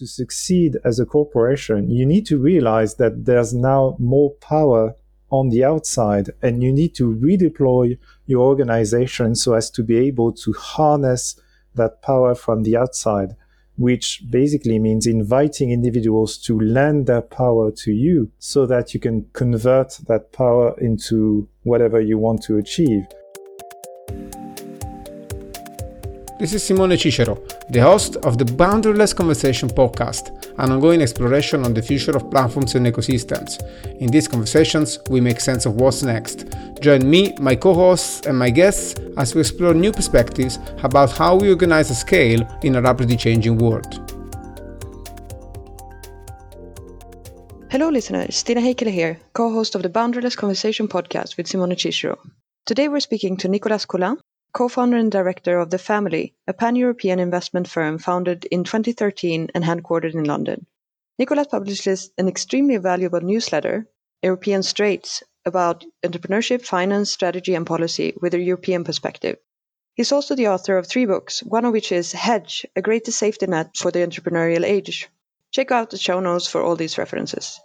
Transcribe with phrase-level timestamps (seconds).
[0.00, 4.94] to succeed as a corporation, you need to realize that there's now more power
[5.30, 10.32] on the outside and you need to redeploy your organization so as to be able
[10.32, 11.38] to harness
[11.74, 13.36] that power from the outside,
[13.76, 19.26] which basically means inviting individuals to lend their power to you so that you can
[19.34, 23.04] convert that power into whatever you want to achieve.
[26.40, 27.36] This is Simone Cicero,
[27.68, 32.74] the host of the Boundaryless Conversation podcast, an ongoing exploration on the future of platforms
[32.76, 33.60] and ecosystems.
[33.98, 36.46] In these conversations, we make sense of what's next.
[36.80, 41.36] Join me, my co hosts, and my guests as we explore new perspectives about how
[41.36, 43.92] we organize a scale in a rapidly changing world.
[47.68, 48.34] Hello, listeners.
[48.34, 52.16] Stina Heikkilä here, co host of the Boundaryless Conversation podcast with Simone Cicero.
[52.66, 54.16] Today we're speaking to Nicolas Colin,
[54.52, 60.14] co-founder and director of The Family, a pan-European investment firm founded in 2013 and headquartered
[60.14, 60.66] in London.
[61.18, 63.86] Nicolas publishes an extremely valuable newsletter,
[64.22, 69.38] European Straits, about entrepreneurship, finance, strategy, and policy with a European perspective.
[69.94, 73.46] He's also the author of three books, one of which is Hedge, a greater safety
[73.46, 75.08] net for the entrepreneurial age.
[75.50, 77.60] Check out the show notes for all these references.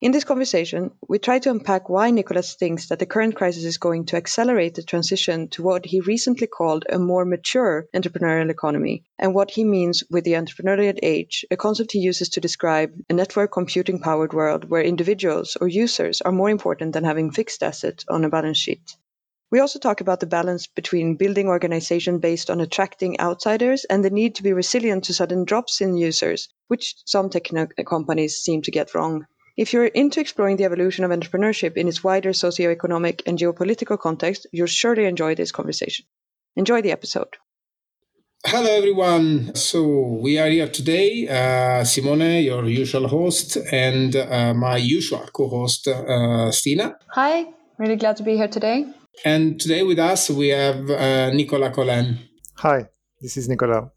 [0.00, 3.78] In this conversation, we try to unpack why Nicolas thinks that the current crisis is
[3.78, 9.02] going to accelerate the transition to what he recently called a more mature entrepreneurial economy,
[9.18, 13.12] and what he means with the entrepreneurial age, a concept he uses to describe a
[13.12, 18.04] network computing powered world where individuals or users are more important than having fixed assets
[18.08, 18.96] on a balance sheet.
[19.50, 24.10] We also talk about the balance between building organization based on attracting outsiders and the
[24.10, 27.48] need to be resilient to sudden drops in users, which some tech
[27.84, 29.26] companies seem to get wrong.
[29.58, 34.46] If you're into exploring the evolution of entrepreneurship in its wider socioeconomic and geopolitical context,
[34.52, 36.06] you'll surely enjoy this conversation.
[36.54, 37.36] Enjoy the episode.
[38.46, 39.52] Hello, everyone.
[39.56, 41.26] So, we are here today.
[41.26, 46.96] Uh, Simone, your usual host, and uh, my usual co host, uh, Stina.
[47.14, 47.46] Hi,
[47.78, 48.86] really glad to be here today.
[49.24, 52.16] And today with us, we have uh, Nicolas Colin.
[52.58, 52.86] Hi,
[53.20, 53.90] this is Nicolas.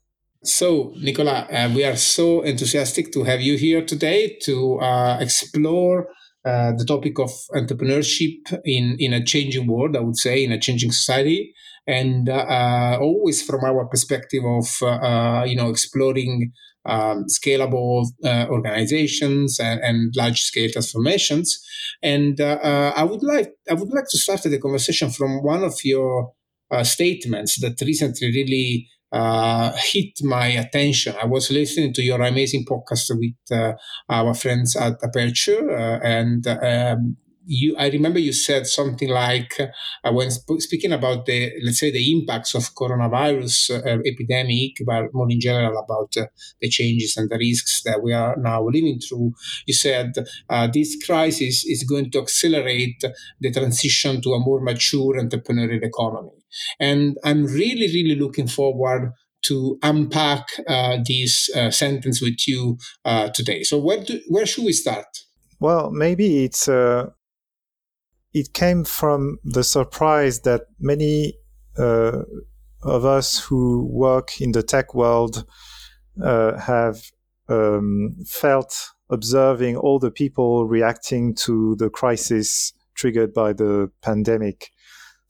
[0.43, 6.07] So, Nicola, uh, we are so enthusiastic to have you here today to uh, explore
[6.43, 10.59] uh, the topic of entrepreneurship in, in a changing world, I would say, in a
[10.59, 11.53] changing society,
[11.85, 16.51] and uh, uh, always from our perspective of uh, you know exploring
[16.85, 21.63] um, scalable organizations and, and large scale transformations.
[22.01, 26.31] And I would like I would like to start the conversation from one of your
[26.81, 31.15] statements that recently really uh, hit my attention.
[31.21, 33.73] I was listening to your amazing podcast with uh,
[34.09, 37.75] our friends at Aperture, uh, and um, you.
[37.77, 42.11] I remember you said something like uh, when sp- speaking about the let's say the
[42.11, 46.27] impacts of coronavirus uh, epidemic, but more in general about uh,
[46.61, 49.33] the changes and the risks that we are now living through.
[49.65, 50.13] You said
[50.73, 53.03] this crisis is going to accelerate
[53.39, 56.40] the transition to a more mature entrepreneurial economy.
[56.79, 59.13] And I'm really, really looking forward
[59.43, 63.63] to unpack uh, this uh, sentence with you uh, today.
[63.63, 65.07] So, where do, where should we start?
[65.59, 67.07] Well, maybe it's uh,
[68.33, 71.35] it came from the surprise that many
[71.77, 72.23] uh,
[72.83, 75.45] of us who work in the tech world
[76.23, 77.01] uh, have
[77.47, 84.71] um, felt observing all the people reacting to the crisis triggered by the pandemic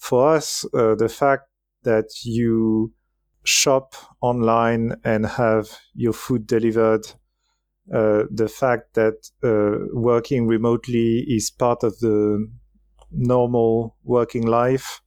[0.02, 1.48] for us, uh, the fact
[1.84, 2.92] that you
[3.44, 7.06] shop online and have your food delivered,
[7.94, 12.48] uh, the fact that uh, working remotely is part of the
[13.12, 15.02] normal working life.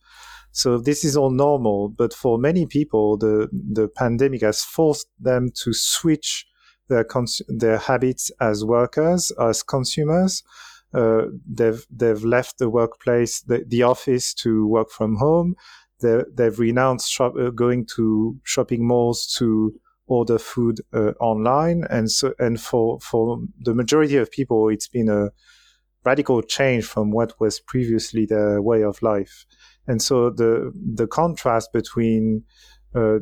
[0.53, 5.51] So this is all normal, but for many people, the the pandemic has forced them
[5.65, 6.47] to switch
[6.89, 10.43] their cons- their habits as workers, as consumers,
[10.95, 15.57] uh, they've they've left the workplace, the, the office to work from home.
[16.01, 19.75] They, they've renounced shop, uh, going to shopping malls to
[20.07, 25.09] order food uh, online, and so and for for the majority of people, it's been
[25.09, 25.31] a
[26.05, 29.47] radical change from what was previously their way of life.
[29.87, 32.45] And so the the contrast between
[32.95, 33.19] uh,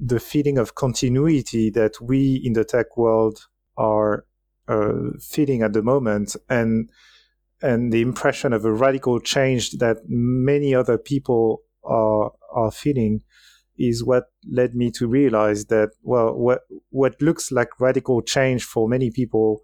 [0.00, 4.24] the feeling of continuity that we in the tech world are
[5.20, 6.90] feeling at the moment and
[7.62, 13.22] and the impression of a radical change that many other people are are feeling
[13.76, 18.88] is what led me to realize that well what what looks like radical change for
[18.88, 19.62] many people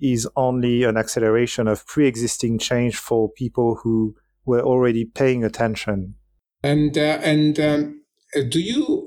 [0.00, 4.14] is only an acceleration of pre-existing change for people who
[4.44, 6.14] were already paying attention.
[6.62, 8.02] And uh, and um,
[8.48, 9.03] do you uh,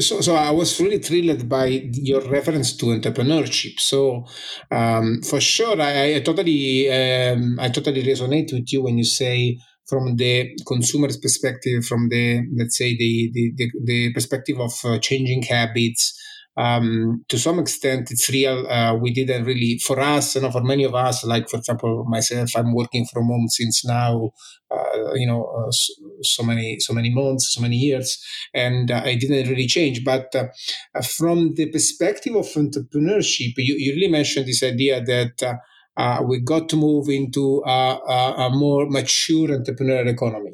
[0.00, 3.78] so, so I was really thrilled by your reference to entrepreneurship.
[3.80, 4.26] So,
[4.70, 9.58] um, for sure, I, I totally, um, I totally resonate with you when you say
[9.86, 14.98] from the consumer's perspective, from the let's say the the, the, the perspective of uh,
[14.98, 16.20] changing habits,
[16.56, 18.66] um, to some extent it's real.
[18.66, 22.04] Uh, we didn't really for us you know for many of us like for example
[22.08, 24.30] myself i'm working from home since now
[24.70, 25.92] uh, you know uh, so,
[26.22, 28.24] so, many so many months so many years
[28.54, 30.04] and uh, i didn't really change.
[30.04, 35.58] But uh, from the perspective of entrepreneurship you, you really mentioned this idea that
[35.96, 40.52] uh, we got to move into a, a, a more mature entrepreneurial economy.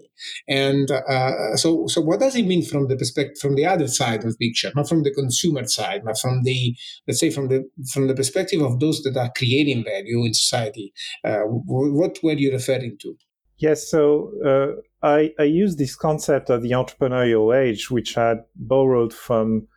[0.48, 4.24] And uh, so, so what does it mean from the perspective, from the other side
[4.24, 7.68] of the picture, not from the consumer side, but from the, let's say, from the
[7.92, 10.92] from the perspective of those that are creating value in society?
[11.24, 13.16] Uh, what were you referring to?
[13.58, 19.14] Yes, so uh, I, I use this concept of the entrepreneurial age, which I borrowed
[19.14, 19.68] from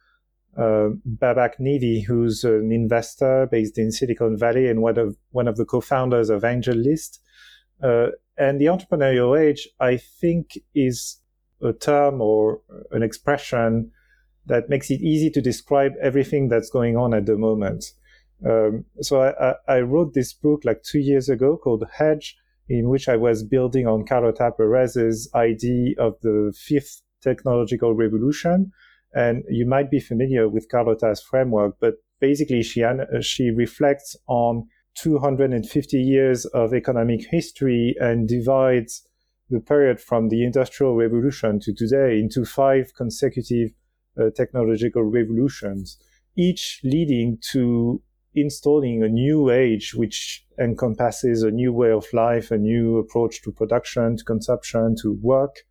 [0.58, 5.58] uh, Babak Nivi, who's an investor based in Silicon Valley and one of one of
[5.58, 7.20] the co-founders of AngelList.
[7.84, 8.08] Uh,
[8.38, 11.20] and the entrepreneurial age, I think, is
[11.62, 12.62] a term or
[12.92, 13.92] an expression
[14.46, 17.86] that makes it easy to describe everything that's going on at the moment.
[18.46, 22.38] Um, so I, I, wrote this book like two years ago called Hedge,
[22.68, 28.72] in which I was building on Carlota Perez's idea of the fifth technological revolution,
[29.16, 32.84] and you might be familiar with Carlota's framework, but basically she,
[33.22, 39.08] she reflects on 250 years of economic history and divides
[39.50, 43.72] the period from the Industrial Revolution to today into five consecutive
[44.20, 45.98] uh, technological revolutions,
[46.36, 48.02] each leading to
[48.34, 53.52] installing a new age which encompasses a new way of life, a new approach to
[53.52, 55.64] production, to consumption, to work.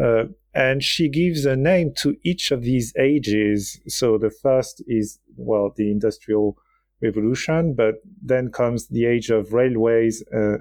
[0.00, 3.80] Uh, and she gives a name to each of these ages.
[3.88, 6.56] So the first is, well, the industrial
[7.02, 10.58] revolution, but then comes the age of railways, uh,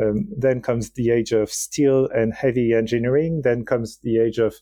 [0.00, 4.54] um, then comes the age of steel and heavy engineering, then comes the age of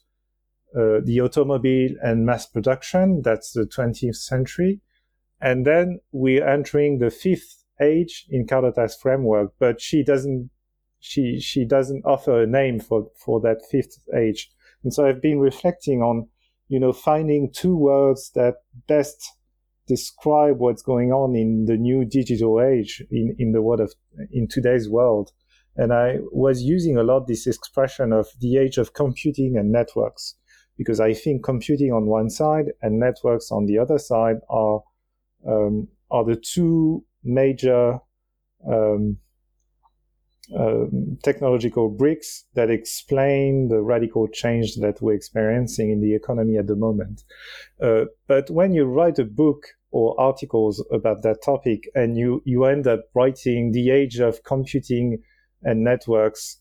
[0.76, 3.22] uh, the automobile and mass production.
[3.22, 4.80] That's the 20th century.
[5.40, 10.50] And then we're entering the fifth age in Carlota's framework, but she doesn't
[11.02, 14.50] she she doesn't offer a name for for that fifth age.
[14.84, 16.28] And so I've been reflecting on,
[16.68, 18.54] you know, finding two words that
[18.86, 19.20] best
[19.88, 23.92] describe what's going on in the new digital age in, in the world of
[24.30, 25.32] in today's world.
[25.76, 30.36] And I was using a lot this expression of the age of computing and networks,
[30.78, 34.82] because I think computing on one side and networks on the other side are
[35.48, 37.98] um, are the two major
[38.70, 39.16] um,
[40.58, 46.66] um, technological bricks that explain the radical change that we're experiencing in the economy at
[46.66, 47.22] the moment.
[47.80, 52.64] Uh, but when you write a book or articles about that topic and you, you
[52.64, 55.22] end up writing the age of computing
[55.62, 56.58] and networks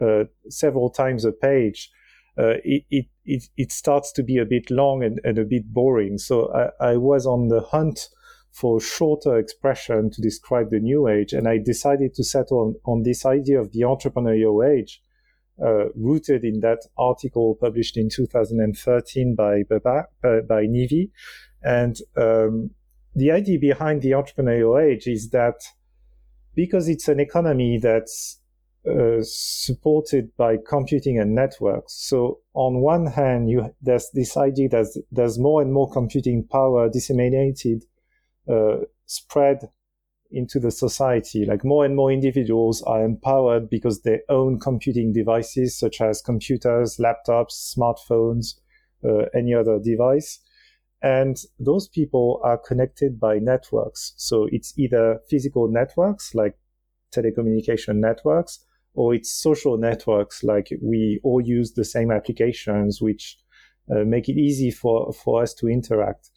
[0.00, 1.90] uh, several times a page,
[2.38, 5.72] uh, it, it, it, it, starts to be a bit long and, and a bit
[5.72, 6.18] boring.
[6.18, 8.08] So I, I was on the hunt
[8.56, 11.34] for shorter expression to describe the new age.
[11.34, 15.02] And I decided to settle on, on this idea of the entrepreneurial age,
[15.62, 20.04] uh, rooted in that article published in 2013 by, by,
[20.48, 21.10] by Nivi.
[21.62, 22.70] And um,
[23.14, 25.56] the idea behind the entrepreneurial age is that
[26.54, 28.40] because it's an economy that's
[28.88, 31.92] uh, supported by computing and networks.
[32.08, 36.88] So on one hand, you, there's this idea that there's more and more computing power
[36.88, 37.95] disseminated uh,
[39.06, 39.70] spread
[40.30, 41.44] into the society.
[41.44, 46.98] Like more and more individuals are empowered because they own computing devices such as computers,
[46.98, 48.54] laptops, smartphones,
[49.04, 50.40] uh, any other device.
[51.02, 54.14] And those people are connected by networks.
[54.16, 56.58] So it's either physical networks like
[57.14, 63.38] telecommunication networks, or it's social networks like we all use the same applications, which
[63.90, 66.30] uh, make it easy for, for us to interact.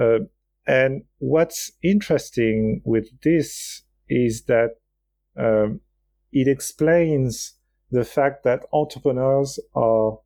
[0.00, 0.20] Uh,
[0.68, 4.72] and what's interesting with this is that
[5.38, 5.80] um,
[6.30, 7.54] it explains
[7.90, 10.18] the fact that entrepreneurs are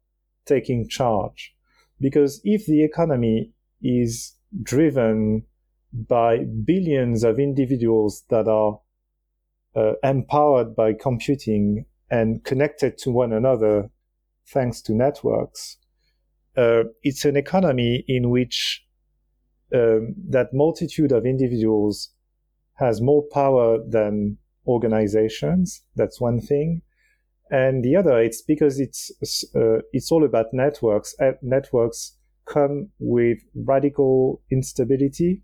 [0.45, 1.55] taking charge.
[2.01, 4.35] Because if the economy is
[4.65, 5.45] driven
[5.93, 8.81] by billions of individuals that are
[9.77, 13.91] uh, empowered by computing and connected to one another
[14.49, 15.77] thanks to networks,
[16.57, 18.82] uh, it's an economy in which
[19.75, 22.11] um, that multitude of individuals
[22.75, 25.83] has more power than organizations.
[25.97, 26.83] That's one thing.
[27.51, 29.11] And the other, it's because it's
[29.55, 31.15] uh, it's all about networks.
[31.21, 35.43] Uh, networks come with radical instability.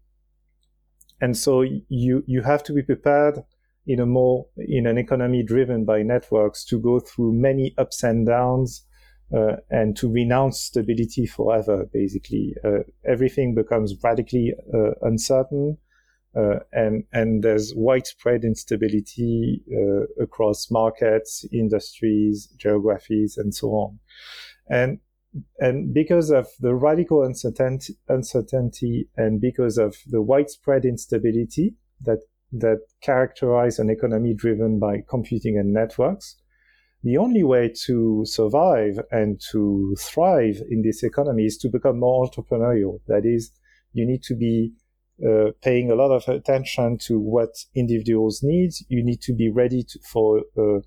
[1.20, 3.42] And so you, you have to be prepared
[3.86, 8.26] in a more, in an economy driven by networks to go through many ups and
[8.26, 8.84] downs,
[9.34, 12.54] uh, and to renounce stability forever, basically.
[12.64, 15.78] Uh, everything becomes radically uh, uncertain.
[16.36, 23.98] Uh, and and there's widespread instability uh, across markets, industries, geographies, and so on.
[24.68, 25.00] And
[25.58, 32.20] and because of the radical uncertainty, uncertainty and because of the widespread instability that
[32.52, 36.36] that characterize an economy driven by computing and networks,
[37.02, 42.28] the only way to survive and to thrive in this economy is to become more
[42.28, 43.00] entrepreneurial.
[43.06, 43.52] That is,
[43.92, 44.72] you need to be
[45.24, 48.72] uh, paying a lot of attention to what individuals need.
[48.88, 50.78] You need to be ready to, for uh,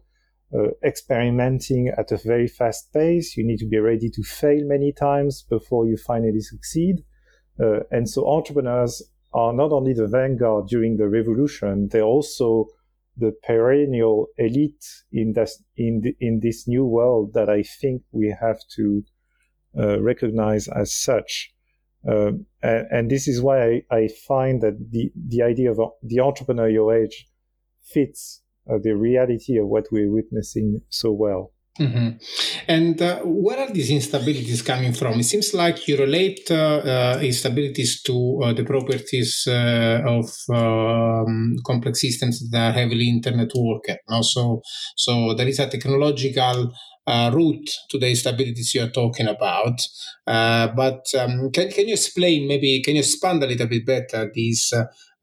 [0.54, 3.38] uh, experimenting at a very fast pace.
[3.38, 7.04] You need to be ready to fail many times before you finally succeed.
[7.58, 9.02] Uh, and so entrepreneurs
[9.34, 12.68] are not only the vanguard during the revolution, they're also
[13.22, 18.36] the perennial elite in this in the, in this new world that I think we
[18.42, 19.04] have to
[19.78, 21.54] uh, recognize as such.
[22.06, 26.18] Um, and, and, this is why I, I, find that the, the idea of the
[26.18, 27.28] entrepreneurial age
[27.84, 31.54] fits uh, the reality of what we're witnessing so well.
[31.80, 32.10] Mm-hmm.
[32.68, 35.20] And uh, where are these instabilities coming from?
[35.20, 41.56] It seems like you relate uh, uh, instabilities to uh, the properties uh, of um,
[41.66, 43.90] complex systems that are heavily internet worked.
[44.10, 44.22] No?
[44.22, 44.62] So,
[44.98, 46.74] so there is a technological
[47.08, 49.80] uh, root to the instabilities you are talking about.
[50.26, 54.74] But um, can, can you explain, maybe, can you expand a little bit better these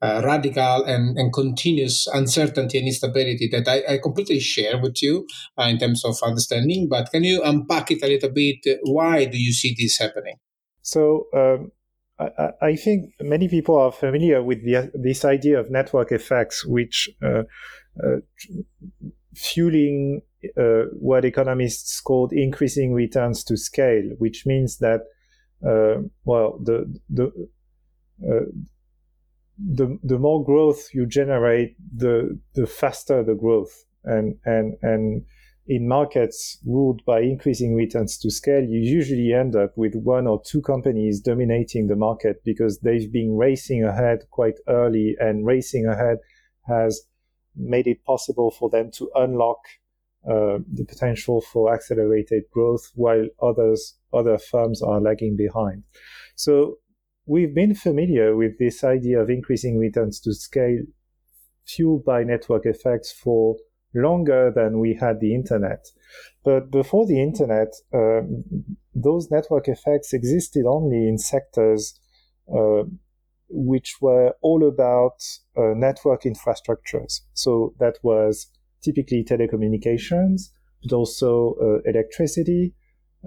[0.01, 5.01] uh, uh, radical and, and continuous uncertainty and instability that I, I completely share with
[5.01, 5.27] you
[5.57, 6.87] uh, in terms of understanding.
[6.89, 8.57] But can you unpack it a little bit?
[8.83, 10.35] Why do you see this happening?
[10.81, 11.71] So, um,
[12.19, 17.09] I, I, think many people are familiar with the, this idea of network effects, which
[17.23, 17.43] uh,
[18.03, 18.17] uh
[19.35, 20.21] fueling
[20.57, 25.01] uh, what economists called increasing returns to scale, which means that,
[25.65, 27.31] uh, well, the the
[29.59, 33.85] the the more growth you generate, the the faster the growth.
[34.03, 35.25] And and and
[35.67, 40.41] in markets ruled by increasing returns to scale, you usually end up with one or
[40.43, 46.17] two companies dominating the market because they've been racing ahead quite early, and racing ahead
[46.67, 47.01] has
[47.55, 49.57] made it possible for them to unlock
[50.25, 55.83] uh, the potential for accelerated growth while others other firms are lagging behind.
[56.35, 56.77] So
[57.29, 60.79] we've been familiar with this idea of increasing returns to scale
[61.65, 63.55] fueled by network effects for
[63.93, 65.85] longer than we had the internet.
[66.43, 68.43] But before the internet, um,
[68.95, 71.99] those network effects existed only in sectors
[72.51, 72.83] uh,
[73.49, 75.21] which were all about
[75.55, 77.21] uh, network infrastructures.
[77.33, 78.47] So that was
[78.83, 80.49] typically telecommunications,
[80.81, 82.73] but also uh, electricity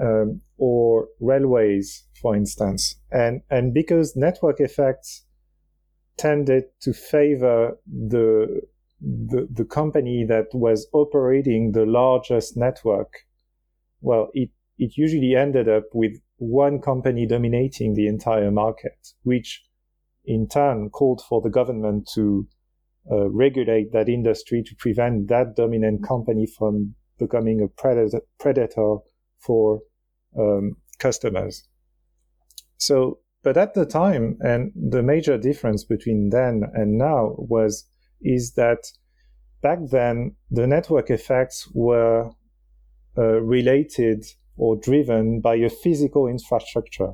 [0.01, 2.95] um, or railways for instance.
[3.11, 5.27] And, and because network effects
[6.17, 8.63] tended to favor the,
[9.01, 13.13] the, the company that was operating the largest network,
[14.01, 19.65] well, it, it usually ended up with one company dominating the entire market, which
[20.25, 22.47] in turn called for the government to
[23.11, 28.99] uh, regulate that industry to prevent that dominant company from becoming a predator, predator
[29.45, 29.81] for
[30.39, 31.69] um, customers.
[32.79, 37.87] So, but at the time, and the major difference between then and now was,
[38.21, 38.87] is that
[39.63, 42.31] back then the network effects were
[43.19, 44.25] uh, related
[44.57, 47.13] or driven by a physical infrastructure.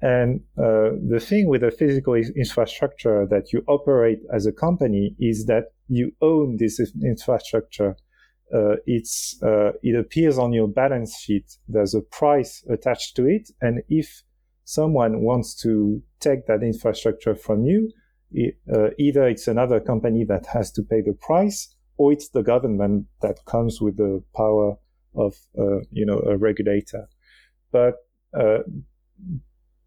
[0.00, 5.46] And uh, the thing with a physical infrastructure that you operate as a company is
[5.46, 7.96] that you own this infrastructure.
[8.54, 11.56] Uh, it's uh, it appears on your balance sheet.
[11.68, 14.22] There's a price attached to it, and if
[14.64, 17.90] someone wants to take that infrastructure from you,
[18.30, 22.42] it, uh, either it's another company that has to pay the price, or it's the
[22.42, 24.76] government that comes with the power
[25.14, 27.08] of, uh, you know, a regulator.
[27.70, 27.96] But,
[28.38, 28.58] uh,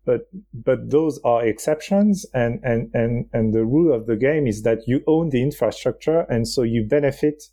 [0.05, 0.22] but,
[0.53, 4.88] but those are exceptions, and, and, and, and the rule of the game is that
[4.88, 7.43] you own the infrastructure, and so you benefit,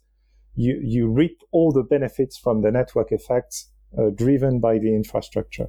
[0.54, 5.68] you, you reap all the benefits from the network effects uh, driven by the infrastructure.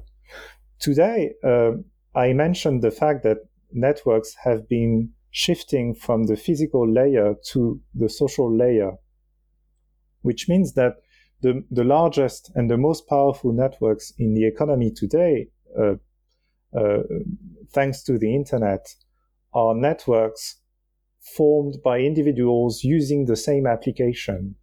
[0.78, 1.72] Today, uh,
[2.14, 3.38] I mentioned the fact that
[3.72, 8.92] networks have been shifting from the physical layer to the social layer,
[10.22, 10.96] which means that
[11.40, 15.48] the, the largest and the most powerful networks in the economy today
[15.78, 15.94] uh,
[16.74, 17.02] uh,
[17.72, 18.94] thanks to the internet,
[19.52, 20.56] are networks
[21.20, 24.56] formed by individuals using the same application.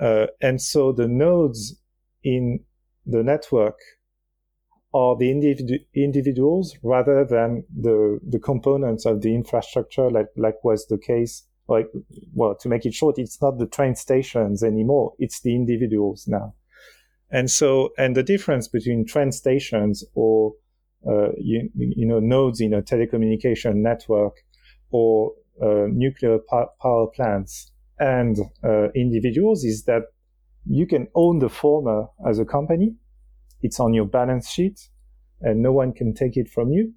[0.00, 1.76] Uh, and so the nodes
[2.22, 2.60] in
[3.06, 3.78] the network
[4.94, 10.86] are the individu- individuals rather than the the components of the infrastructure, like like was
[10.86, 11.44] the case.
[11.68, 11.90] Like,
[12.32, 16.54] well, to make it short, it's not the train stations anymore; it's the individuals now.
[17.30, 20.54] And so, and the difference between train stations or
[21.06, 24.36] uh, you, you know nodes in a telecommunication network
[24.90, 26.38] or uh, nuclear
[26.80, 30.02] power plants and uh, individuals is that
[30.66, 32.94] you can own the former as a company.
[33.62, 34.88] It's on your balance sheet
[35.40, 36.92] and no one can take it from you.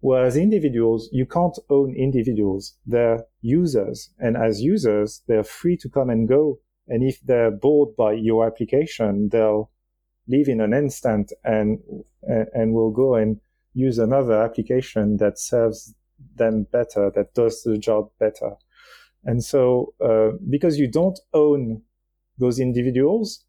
[0.00, 2.76] Whereas individuals, you can't own individuals.
[2.84, 4.10] They're users.
[4.18, 6.58] And as users, they're free to come and go.
[6.88, 9.70] And if they're bored by your application, they'll
[10.26, 11.78] leave in an instant and,
[12.22, 13.40] and will go and
[13.74, 15.94] use another application that serves
[16.34, 18.56] them better, that does the job better.
[19.24, 21.82] And so, uh, because you don't own
[22.38, 23.44] those individuals,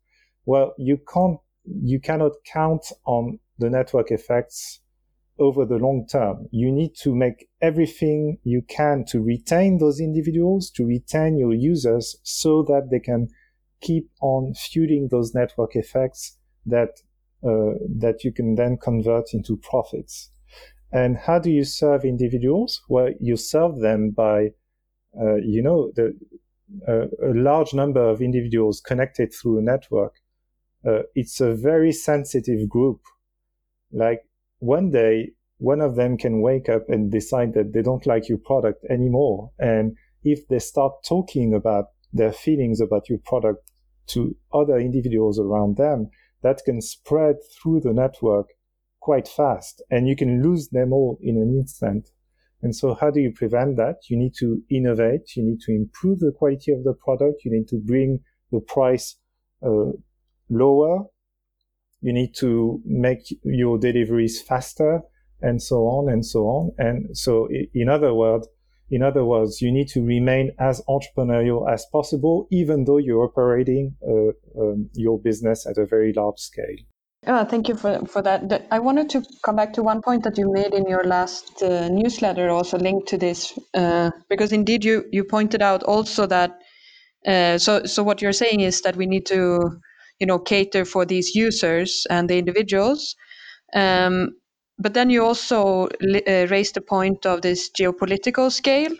[0.45, 4.81] well, you can't, you cannot count on the network effects
[5.39, 6.47] over the long term.
[6.51, 12.17] You need to make everything you can to retain those individuals, to retain your users
[12.23, 13.29] so that they can
[13.81, 16.89] keep on fueling those network effects that,
[17.43, 20.29] uh, that you can then convert into profits.
[20.91, 22.81] And how do you serve individuals?
[22.87, 24.51] Well, you serve them by,
[25.19, 26.17] uh, you know, the,
[26.87, 30.15] uh, a large number of individuals connected through a network.
[30.85, 33.01] Uh, it's a very sensitive group.
[33.91, 34.21] Like
[34.59, 38.39] one day, one of them can wake up and decide that they don't like your
[38.39, 39.51] product anymore.
[39.59, 43.71] And if they start talking about their feelings about your product
[44.07, 46.09] to other individuals around them,
[46.41, 48.47] that can spread through the network
[48.99, 52.09] quite fast and you can lose them all in an instant.
[52.63, 53.97] And so how do you prevent that?
[54.09, 55.35] You need to innovate.
[55.35, 57.43] You need to improve the quality of the product.
[57.43, 58.21] You need to bring
[58.51, 59.17] the price
[59.61, 59.91] uh,
[60.49, 61.03] lower.
[62.01, 65.01] You need to make your deliveries faster
[65.41, 66.71] and so on and so on.
[66.77, 68.47] And so in other words,
[68.89, 73.95] in other words, you need to remain as entrepreneurial as possible, even though you're operating
[74.07, 76.77] uh, um, your business at a very large scale.
[77.25, 78.67] Oh, thank you for, for that.
[78.69, 81.87] I wanted to come back to one point that you made in your last uh,
[81.87, 86.59] newsletter, also linked to this, uh, because indeed you, you pointed out also that.
[87.25, 89.79] Uh, so so what you're saying is that we need to,
[90.19, 93.15] you know, cater for these users and the individuals,
[93.73, 94.31] um,
[94.77, 98.91] but then you also li- uh, raised the point of this geopolitical scale.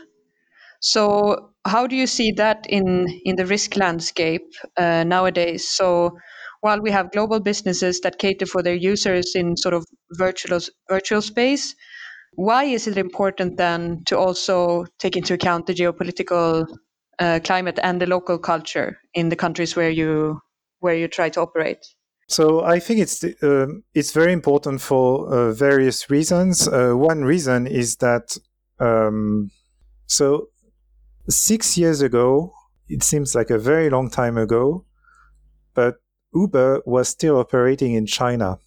[0.82, 5.70] So how do you see that in in the risk landscape uh, nowadays?
[5.70, 6.18] So
[6.64, 11.22] while we have global businesses that cater for their users in sort of virtual virtual
[11.22, 11.76] space,
[12.36, 16.66] why is it important then to also take into account the geopolitical
[17.20, 20.40] uh, climate and the local culture in the countries where you
[20.80, 21.86] where you try to operate?
[22.30, 26.70] So I think it's uh, it's very important for uh, various reasons.
[26.70, 28.38] Uh, one reason is that
[28.80, 29.52] um,
[30.08, 30.48] so
[31.28, 32.54] six years ago,
[32.88, 34.86] it seems like a very long time ago,
[35.74, 36.03] but
[36.34, 38.60] Uber was still operating in China.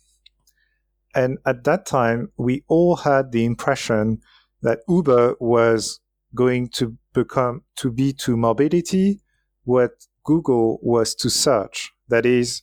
[1.15, 4.21] And at that time, we all had the impression
[4.63, 6.01] that Uber was
[6.35, 9.21] going to become, to be to mobility
[9.65, 9.93] what
[10.25, 11.93] Google was to search.
[12.09, 12.63] That is,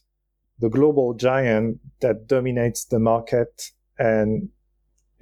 [0.60, 4.50] the global giant that dominates the market and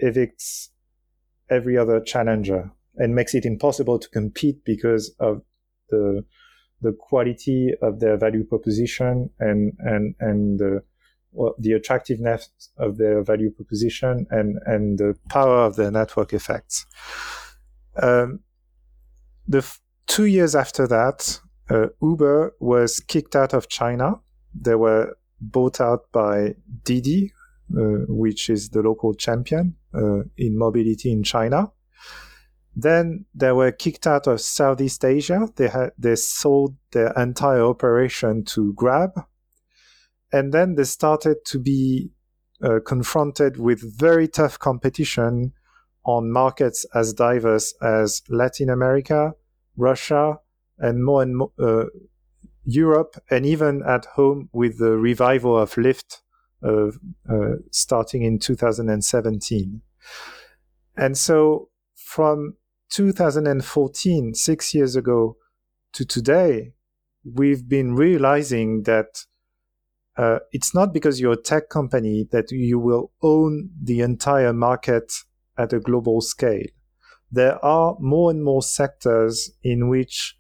[0.02, 0.68] evicts
[1.50, 5.42] every other challenger and makes it impossible to compete because of
[5.88, 6.24] the
[6.82, 10.82] the quality of their value proposition and and and the
[11.58, 16.86] the attractiveness of their value proposition and and the power of their network effects.
[18.02, 18.40] Um,
[19.46, 21.40] the f- two years after that,
[21.70, 24.20] uh, Uber was kicked out of China.
[24.54, 27.32] They were bought out by Didi,
[27.76, 31.70] uh, which is the local champion uh, in mobility in China.
[32.74, 35.48] Then they were kicked out of Southeast Asia.
[35.56, 39.26] They had they sold their entire operation to Grab,
[40.32, 42.10] and then they started to be
[42.62, 45.52] uh, confronted with very tough competition
[46.04, 49.34] on markets as diverse as Latin America,
[49.76, 50.38] Russia,
[50.78, 51.84] and more and more uh,
[52.64, 56.22] Europe, and even at home with the revival of Lyft
[56.62, 56.90] uh,
[57.70, 59.82] starting in 2017.
[60.96, 62.54] And so from
[62.92, 65.36] 2014, six years ago,
[65.94, 66.74] to today,
[67.24, 69.24] we've been realizing that
[70.18, 75.10] uh, it's not because you're a tech company that you will own the entire market
[75.56, 76.66] at a global scale.
[77.30, 80.36] There are more and more sectors in which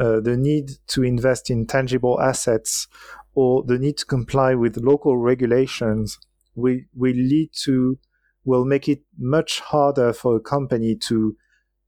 [0.00, 2.88] uh, the need to invest in tangible assets
[3.34, 6.18] or the need to comply with local regulations
[6.56, 7.98] will, will lead to
[8.44, 11.36] will make it much harder for a company to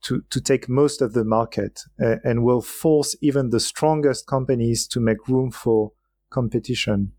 [0.04, 4.86] to, to take most of the market uh, and will force even the strongest companies
[4.88, 5.92] to make room for
[6.30, 7.12] competition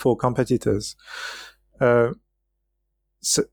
[0.00, 0.96] for competitors.
[1.80, 2.10] Uh,
[3.20, 3.44] so,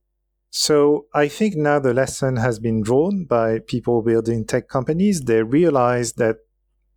[0.49, 5.21] so I think now the lesson has been drawn by people building tech companies.
[5.21, 6.37] They realize that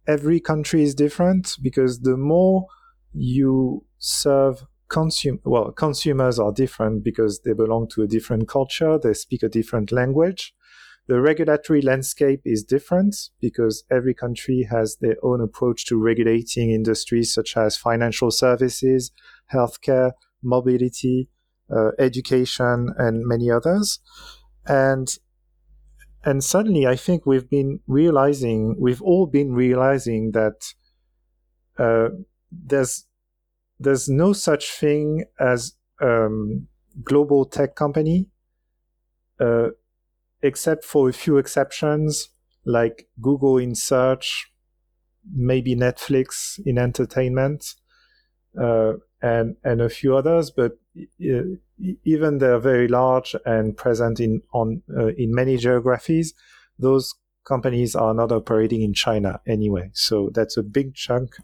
[0.07, 2.67] every country is different because the more
[3.13, 9.15] you serve consume well consumers are different because they belong to a different culture they
[9.15, 10.53] speak a different language
[11.11, 17.35] the regulatory landscape is different because every country has their own approach to regulating industries
[17.35, 19.11] such as financial services
[19.53, 21.29] healthcare mobility
[21.77, 23.99] uh, education and many others.
[24.69, 25.09] And
[26.25, 30.75] and suddenly I think we've been realizing, we've all been realizing that
[31.77, 32.11] uh,
[32.53, 33.05] there's
[33.81, 36.69] there's no such thing as um,
[37.03, 38.27] global tech company,
[39.41, 39.71] uh,
[40.43, 42.31] except for a few exceptions
[42.65, 44.53] like Google in search,
[45.33, 47.75] maybe Netflix in entertainment,
[48.61, 50.51] uh, and and a few others.
[50.51, 51.57] But uh,
[52.05, 56.35] even they're very large and present in on uh, in many geographies,
[56.79, 59.91] those companies are not operating in China anyway.
[59.95, 61.37] So that's a big chunk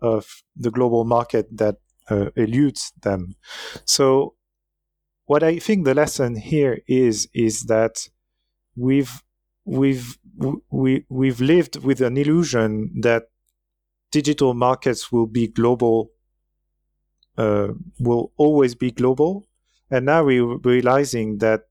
[0.00, 1.76] of the global market that
[2.10, 3.36] uh, eludes them.
[3.84, 4.34] So
[5.26, 8.08] what I think the lesson here is is that
[8.76, 9.22] we've
[9.64, 10.18] we've
[10.70, 13.24] we we've lived with an illusion that
[14.12, 16.10] digital markets will be global
[17.38, 19.46] uh, will always be global
[19.90, 21.62] and now we're realizing that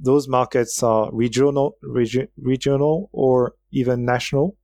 [0.00, 4.56] those markets are regional, regi- regional or even national.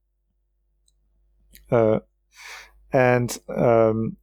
[1.70, 2.00] Uh,
[2.92, 4.16] and um,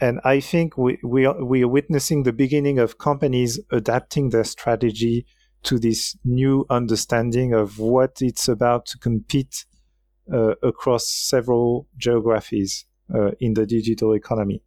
[0.00, 4.44] and I think we we are, we are witnessing the beginning of companies adapting their
[4.44, 5.26] strategy
[5.62, 9.66] to this new understanding of what it's about to compete
[10.32, 14.62] uh, across several geographies uh, in the digital economy.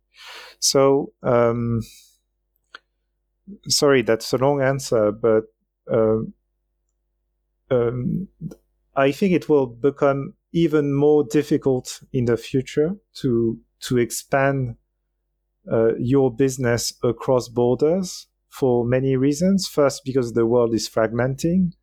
[0.59, 1.81] So um,
[3.67, 5.45] sorry, that's a long answer, but
[5.91, 6.33] um,
[7.71, 8.27] um,
[8.95, 14.75] I think it will become even more difficult in the future to to expand
[15.71, 19.67] uh, your business across borders for many reasons.
[19.67, 21.73] First, because the world is fragmenting.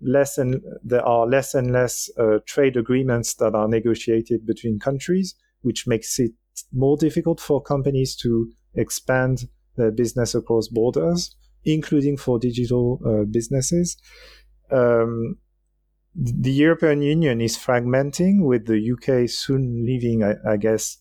[0.00, 5.34] Less and there are less and less uh, trade agreements that are negotiated between countries,
[5.62, 6.30] which makes it
[6.72, 13.96] more difficult for companies to expand their business across borders, including for digital uh, businesses.
[14.70, 15.36] Um,
[16.14, 20.98] the European Union is fragmenting, with the UK soon leaving, I, I guess,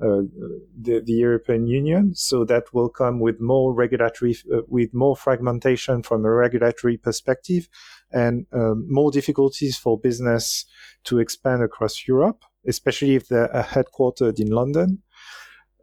[0.00, 2.14] the, the, European Union.
[2.14, 7.68] So that will come with more regulatory, uh, with more fragmentation from a regulatory perspective,
[8.10, 10.64] and um, more difficulties for business
[11.04, 15.02] to expand across Europe, especially if they're headquartered in London.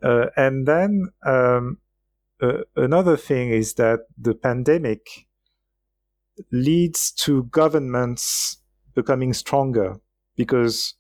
[0.03, 1.77] Uh, and then um,
[2.41, 5.27] uh, another thing is that the pandemic
[6.51, 8.58] leads to governments
[8.93, 9.95] becoming stronger
[10.36, 10.93] because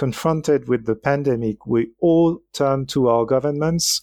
[0.00, 4.00] confronted with the pandemic, we all turn to our governments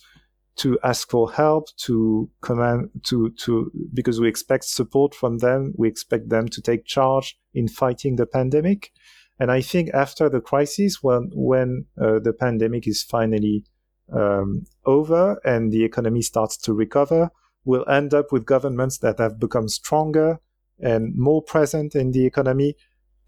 [0.56, 5.74] to ask for help, to command, to, to, because we expect support from them.
[5.76, 8.92] We expect them to take charge in fighting the pandemic.
[9.40, 13.66] And I think after the crisis, when, when uh, the pandemic is finally
[14.14, 17.32] um, over and the economy starts to recover,
[17.66, 20.40] we'll end up with governments that have become stronger
[20.80, 22.76] and more present in the economy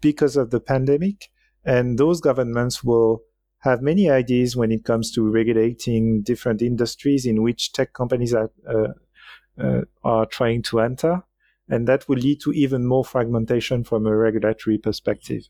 [0.00, 1.30] because of the pandemic.
[1.64, 3.22] And those governments will
[3.58, 8.50] have many ideas when it comes to regulating different industries in which tech companies are,
[8.66, 11.22] uh, uh, are trying to enter.
[11.68, 15.42] And that will lead to even more fragmentation from a regulatory perspective.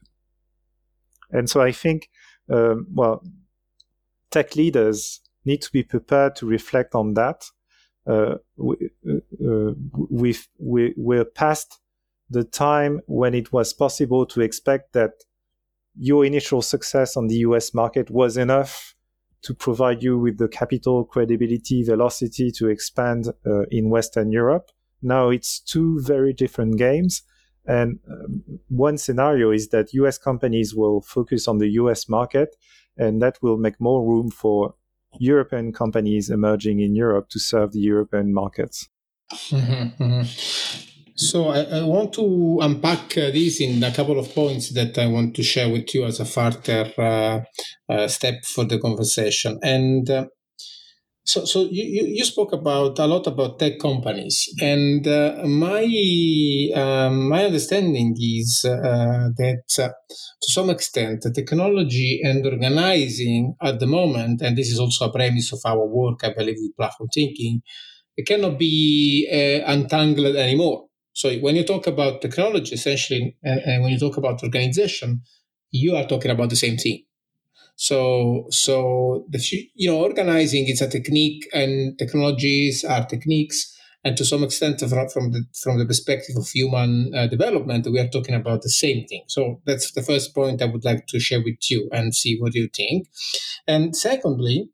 [1.30, 2.10] And so I think,
[2.50, 3.22] um, well,
[4.30, 7.44] tech leaders need to be prepared to reflect on that.
[8.06, 9.72] Uh, we, uh,
[10.10, 11.78] we've, we, we're past
[12.28, 15.12] the time when it was possible to expect that
[16.00, 18.94] your initial success on the US market was enough
[19.42, 24.70] to provide you with the capital, credibility, velocity to expand uh, in Western Europe.
[25.02, 27.22] Now it's two very different games.
[27.66, 32.56] And um, one scenario is that US companies will focus on the US market,
[32.96, 34.74] and that will make more room for
[35.18, 38.88] European companies emerging in Europe to serve the European markets.
[41.20, 45.06] So I, I, want to unpack uh, this in a couple of points that I
[45.06, 47.40] want to share with you as a further uh,
[47.92, 49.58] uh, step for the conversation.
[49.62, 50.24] And uh,
[51.22, 55.84] so, so you, you spoke about a lot about tech companies, and uh, my
[56.74, 59.92] um, my understanding is uh, that to
[60.40, 65.52] some extent, the technology and organizing at the moment, and this is also a premise
[65.52, 67.60] of our work, I believe, with platform thinking,
[68.16, 69.28] it cannot be
[69.66, 74.42] untangled anymore so when you talk about technology, essentially, and, and, when you talk about
[74.42, 75.22] organization,
[75.70, 77.04] you are talking about the same thing.
[77.76, 79.42] So, so the
[79.74, 85.32] you know organizing is a technique, and technologies are techniques, and to some extent, from,
[85.32, 89.24] the from the perspective of human uh, development, we are talking about the same thing.
[89.26, 92.54] So that's the first point I would like to share with you and see what
[92.54, 93.08] you think.
[93.68, 94.70] And secondly,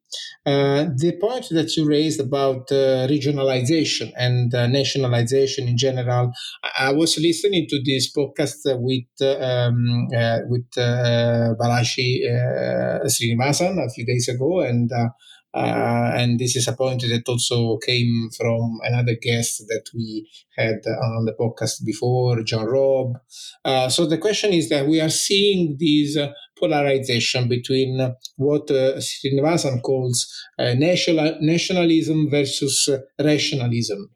[0.47, 6.31] uh, the point that you raised about uh, regionalization and uh, nationalization in general,
[6.79, 12.23] I, was listening to this podcast with um, uh, with uh, Balaji
[13.07, 14.89] Srinivasan a few days ago, and
[15.57, 20.81] uh, and this is a point that also came from another guest that we had
[20.87, 23.14] on the podcast before, John Robb.
[23.64, 28.99] Uh, so the question is that we are seeing these uh, polarization between what uh,
[28.99, 30.27] Srinivasan calls
[30.59, 34.11] uh, national, nationalism versus uh, rationalism.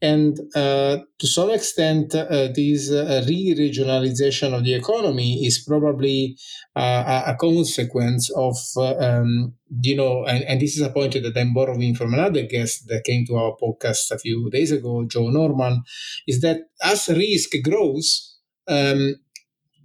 [0.00, 6.36] And uh, to some extent, uh, this uh, re-regionalization of the economy is probably
[6.76, 11.36] uh, a consequence of, uh, um, you know, and, and, this is a point that
[11.36, 15.28] I'm borrowing from another guest that came to our podcast a few days ago, Joe
[15.28, 15.82] Norman,
[16.28, 18.36] is that as risk grows,
[18.68, 19.16] um,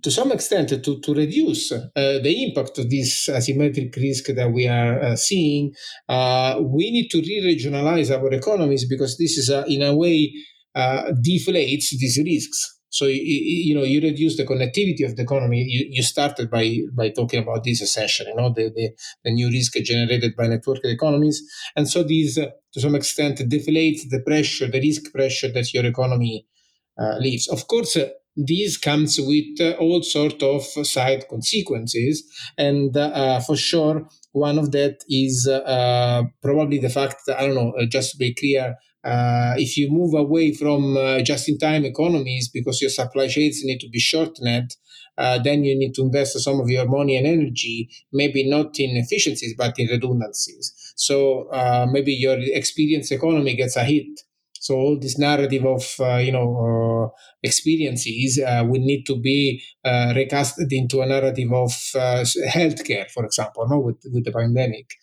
[0.03, 4.67] to some extent to, to reduce uh, the impact of this asymmetric risk that we
[4.67, 5.73] are uh, seeing,
[6.09, 10.33] uh, we need to re-regionalize our economies because this is, in a way,
[10.75, 12.79] uh, deflates these risks.
[12.89, 15.65] So you, you, know you reduce the connectivity of the economy.
[15.67, 18.91] You, you started by by talking about this essentially, you know, the, the,
[19.23, 21.41] the new risk generated by networked economies,
[21.75, 25.85] and so these uh, to some extent deflates the pressure, the risk pressure that your
[25.85, 26.45] economy
[27.01, 27.47] uh, leaves.
[27.47, 27.97] Of course,
[28.35, 32.23] this comes with uh, all sort of side consequences
[32.57, 37.55] and uh, for sure one of that is uh, probably the fact that i don't
[37.55, 42.49] know uh, just to be clear uh, if you move away from uh, just-in-time economies
[42.53, 44.71] because your supply chains need to be shortened
[45.43, 49.53] then you need to invest some of your money and energy maybe not in efficiencies
[49.57, 50.93] but in redundancies.
[50.95, 51.49] So
[51.91, 54.21] maybe your experience economy gets a hit
[54.63, 57.05] so all this narrative of uh, you know uh,
[57.43, 61.71] experiences uh, will need to be recasted into a narrative of
[62.55, 64.93] healthcare, for example, no, with with the pandemic.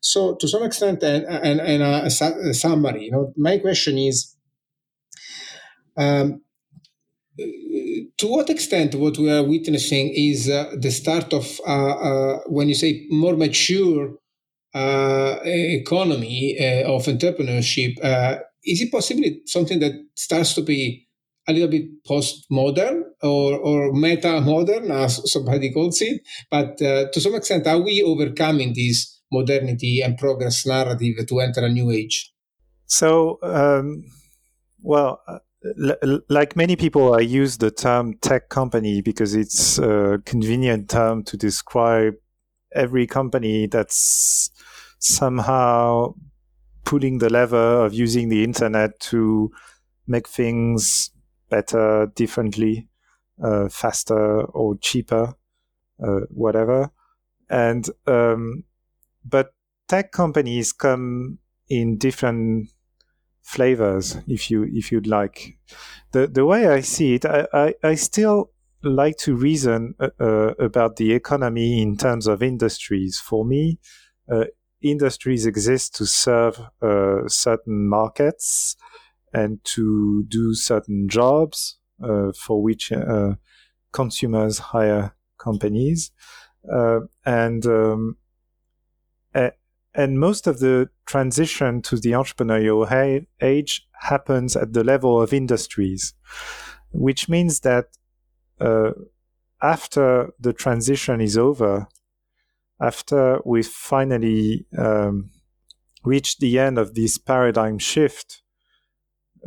[0.00, 4.36] So to some extent, and and, and a, a summary, you know, my question is.
[5.98, 6.40] Um,
[8.16, 12.68] to what extent what we are witnessing is uh, the start of uh, uh, when
[12.68, 14.14] you say more mature
[14.72, 16.56] economy
[16.86, 17.94] of entrepreneurship
[18.64, 21.06] is it possibly something that starts to be
[21.48, 26.22] a little bit postmodern or, or meta modern, as somebody calls it?
[26.50, 31.64] But uh, to some extent, are we overcoming this modernity and progress narrative to enter
[31.64, 32.32] a new age?
[32.86, 34.04] So, um,
[34.82, 35.38] well, uh,
[36.02, 41.22] L- like many people, I use the term tech company because it's a convenient term
[41.24, 42.14] to describe
[42.74, 44.50] every company that's
[44.98, 46.14] somehow
[46.84, 49.50] pulling the lever of using the internet to
[50.06, 51.10] make things
[51.48, 52.88] better, differently,
[53.42, 55.34] uh, faster or cheaper,
[56.02, 56.90] uh, whatever.
[57.48, 58.64] And um,
[59.24, 59.52] but
[59.88, 61.38] tech companies come
[61.68, 62.68] in different
[63.42, 65.58] flavors, if you if you'd like.
[66.12, 68.50] The the way I see it, I I, I still
[68.82, 73.18] like to reason uh, uh about the economy in terms of industries.
[73.18, 73.78] For me,
[74.30, 74.44] uh,
[74.82, 78.76] industries exist to serve uh, certain markets
[79.32, 83.34] and to do certain jobs uh, for which uh,
[83.92, 86.10] consumers hire companies.
[86.70, 88.16] Uh, and um,
[89.94, 96.14] and most of the transition to the entrepreneurial age happens at the level of industries,
[96.92, 97.86] which means that
[98.60, 98.92] uh,
[99.62, 101.88] after the transition is over,
[102.80, 105.30] after we finally um,
[106.04, 108.42] the end of this paradigm shift,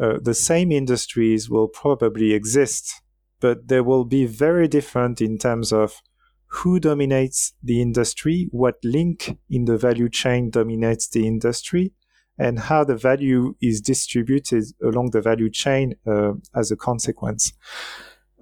[0.02, 3.02] uh, the same industries will probably exist,
[3.39, 6.02] but they will be very different in terms of
[6.48, 11.91] who dominates the industry, what link in the value chain dominates the industry,
[12.38, 17.54] and how the value is distributed along the value chain uh, as a consequence.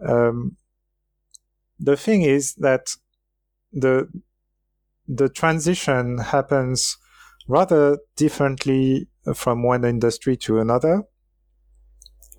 [0.06, 0.58] Um,
[1.80, 2.95] the thing is that
[3.71, 4.10] the
[5.13, 6.97] the transition happens
[7.47, 11.04] rather differently from one industry to another.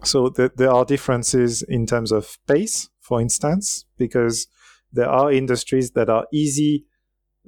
[0.05, 4.47] So th- there are differences in terms of pace, for instance, because
[4.93, 6.87] there are industries that are easy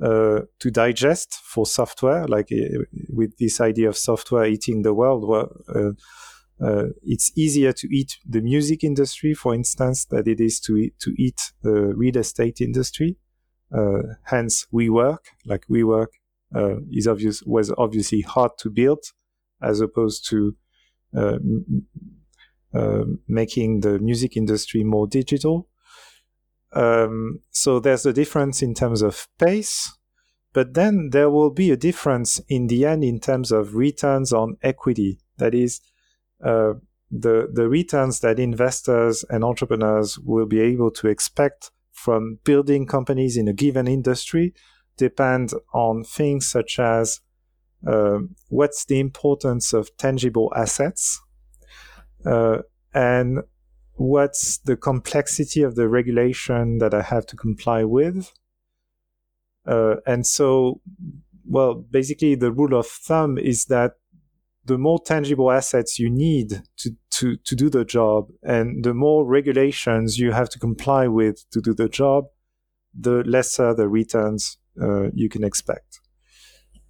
[0.02, 5.28] uh, to digest for software, like uh, with this idea of software eating the world,
[5.28, 5.92] where uh,
[6.64, 10.94] uh, it's easier to eat the music industry, for instance, than it is to eat,
[11.00, 13.16] to eat the real estate industry.
[13.72, 16.08] Uh, hence, WeWork, like WeWork,
[16.54, 19.04] uh, is obvious was obviously hard to build,
[19.60, 20.56] as opposed to
[21.14, 21.88] m-
[23.28, 25.68] making the music industry more digital.
[26.72, 29.96] Um, so there's a difference in terms of pace,
[30.52, 34.56] but then there will be a difference in the end in terms of returns on
[34.62, 35.20] equity.
[35.38, 35.80] That is,
[36.44, 36.74] uh,
[37.10, 41.70] the the returns that investors and entrepreneurs will be able to expect
[42.04, 44.52] from building companies in a given industry
[44.98, 47.20] depend on things such as
[47.86, 48.18] uh,
[48.50, 51.22] what's the importance of tangible assets
[52.26, 52.58] uh,
[52.92, 53.38] and
[53.94, 58.30] what's the complexity of the regulation that I have to comply with.
[59.66, 60.82] Uh, and so,
[61.46, 63.92] well, basically, the rule of thumb is that
[64.66, 69.26] the more tangible assets you need to, to, to do the job and the more
[69.26, 72.24] regulations you have to comply with to do the job,
[72.98, 76.00] the lesser the returns uh, you can expect.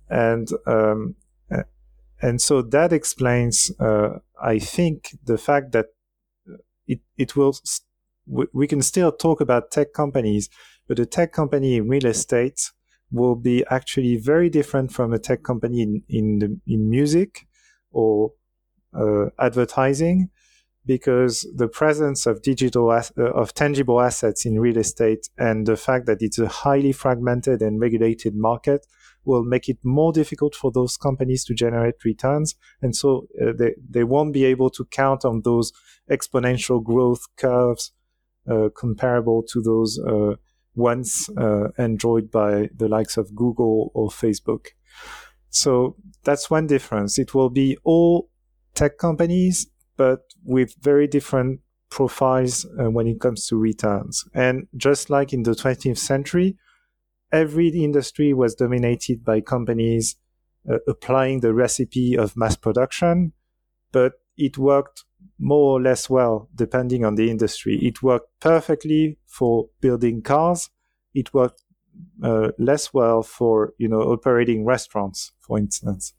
[0.08, 1.16] And um,
[2.24, 5.88] and so that explains, uh, I think, the fact that
[6.87, 7.54] it, it will,
[8.26, 10.48] we can still talk about tech companies,
[10.88, 12.70] but a tech company in real estate
[13.10, 17.46] will be actually very different from a tech company in, in, the, in music
[17.90, 18.43] or uh,
[19.38, 20.30] advertising
[20.87, 26.07] because the presence of digital uh, of tangible assets in real estate and the fact
[26.07, 28.87] that it's a highly fragmented and regulated market
[29.24, 33.74] will make it more difficult for those companies to generate returns and so uh, they,
[33.88, 35.72] they won't be able to count on those
[36.11, 37.92] exponential growth curves
[38.50, 40.35] uh, comparable to those uh,
[40.74, 44.66] once uh, enjoyed by the likes of Google or Facebook.
[45.48, 47.18] So that's one difference.
[47.18, 48.28] It will be all
[48.74, 51.60] tech companies, but with very different
[51.90, 54.24] profiles uh, when it comes to returns.
[54.34, 56.56] And just like in the 20th century,
[57.32, 60.16] every industry was dominated by companies
[60.68, 63.32] uh, applying the recipe of mass production,
[63.92, 65.04] but it worked
[65.38, 67.78] more or less well depending on the industry.
[67.82, 70.70] It worked perfectly for building cars.
[71.12, 71.62] It worked
[72.22, 76.14] uh, less well for you know operating restaurants, for instance,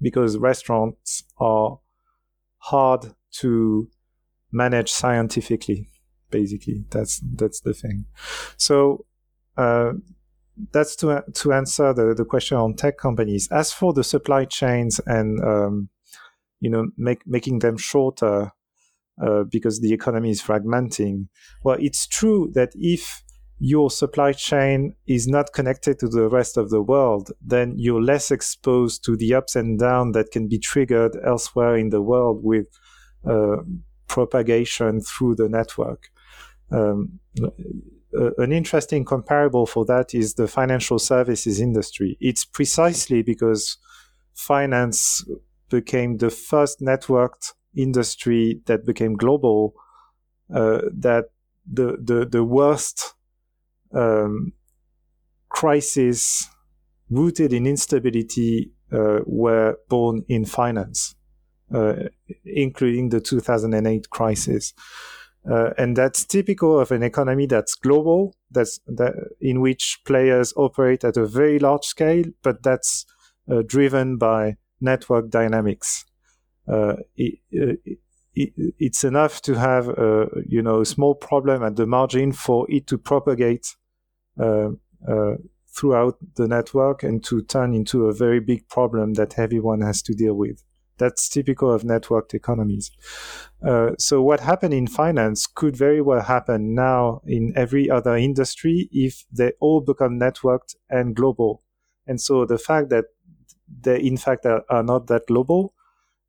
[0.00, 1.78] because restaurants are
[2.58, 3.88] hard to
[4.52, 5.88] manage scientifically.
[6.30, 8.04] Basically, that's that's the thing.
[8.56, 9.06] So
[9.56, 9.92] uh,
[10.72, 13.48] that's to to answer the the question on tech companies.
[13.50, 15.88] As for the supply chains and um,
[16.60, 18.52] you know, make, making them shorter
[19.22, 21.28] uh, because the economy is fragmenting.
[21.64, 23.22] Well, it's true that if
[23.60, 28.30] your supply chain is not connected to the rest of the world, then you're less
[28.30, 32.66] exposed to the ups and downs that can be triggered elsewhere in the world with
[33.28, 33.56] uh,
[34.08, 36.08] propagation through the network.
[36.72, 37.20] Um,
[38.38, 42.16] an interesting comparable for that is the financial services industry.
[42.18, 43.76] It's precisely because
[44.34, 45.22] finance
[45.68, 49.74] became the first networked industry that became global,
[50.52, 51.26] uh, that
[51.70, 53.14] the, the, the worst
[53.92, 54.52] um,
[55.48, 56.48] crises
[57.10, 61.14] rooted in instability uh, were born in finance,
[61.74, 61.94] uh,
[62.44, 64.72] including the 2008 crisis.
[65.50, 71.02] Uh, and that's typical of an economy that's global, that's that, in which players operate
[71.02, 73.06] at a very large scale, but that's
[73.50, 76.04] uh, driven by network dynamics.
[76.68, 81.86] Uh, it, it, it's enough to have a you know a small problem at the
[81.86, 83.79] margin for it to propagate uh, uh,
[84.38, 90.14] throughout the network and to turn into a very big problem that everyone has to
[90.14, 90.62] deal with.
[90.98, 92.90] That's typical of networked economies.
[93.66, 98.88] Uh, so what happened in finance could very well happen now in every other industry
[98.92, 101.62] if they all become networked and global.
[102.06, 103.06] And so the fact that
[103.80, 105.74] they in fact are, are not that global.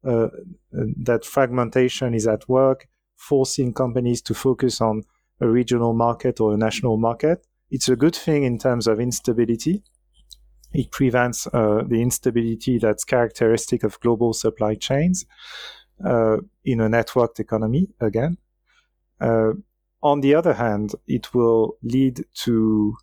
[0.04, 0.30] Uh,
[0.72, 5.04] that fragmentation is at work, forcing companies to focus on
[5.40, 7.46] a regional market or a national market.
[7.72, 9.82] It's a good thing in terms of instability.
[10.74, 15.26] It prevents uh, the instability that's characteristic of global supply chains
[16.06, 18.38] uh, in a networked economy again.
[19.20, 19.54] Uh,
[20.04, 22.96] on the other hand, it will lead to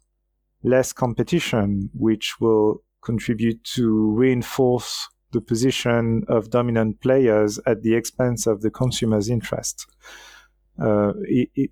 [0.62, 8.46] less competition, which will contribute to reinforce the position of dominant players at the expense
[8.46, 9.86] of the consumer's interest.
[10.80, 11.70] Uh, it, it,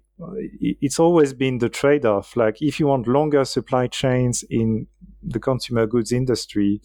[0.81, 2.37] it's always been the trade-off.
[2.37, 4.87] Like if you want longer supply chains in
[5.23, 6.81] the consumer goods industry,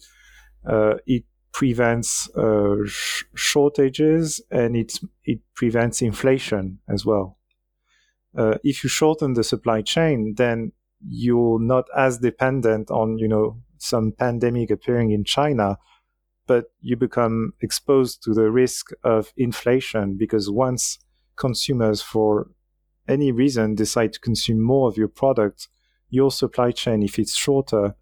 [0.68, 7.38] uh, it prevents uh, sh- shortages and it it prevents inflation as well.
[8.36, 10.72] Uh, if you shorten the supply chain, then
[11.06, 15.76] you're not as dependent on you know some pandemic appearing in China,
[16.46, 20.98] but you become exposed to the risk of inflation because once
[21.36, 22.50] consumers, for
[23.08, 25.68] any reason, decide to consume more of your product,
[26.08, 27.94] your supply chain, if it's shorter,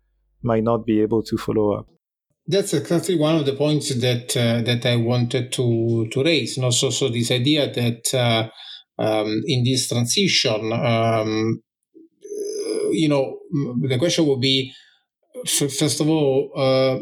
[0.43, 1.89] might not be able to follow up.
[2.47, 6.57] That's exactly one of the points that uh, that I wanted to to raise.
[6.57, 8.49] And also, so this idea that uh,
[9.01, 11.63] um, in this transition, um,
[12.91, 13.39] you know,
[13.83, 14.73] the question would be,
[15.47, 16.99] first of all, uh,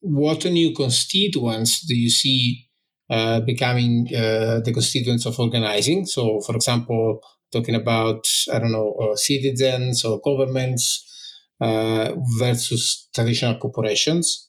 [0.00, 2.69] what new constituents do you see
[3.10, 6.06] uh, becoming uh, the constituents of organizing?
[6.06, 7.20] So, for example,
[7.52, 11.06] talking about I don't know uh, citizens or governments
[11.60, 14.48] uh, versus traditional corporations.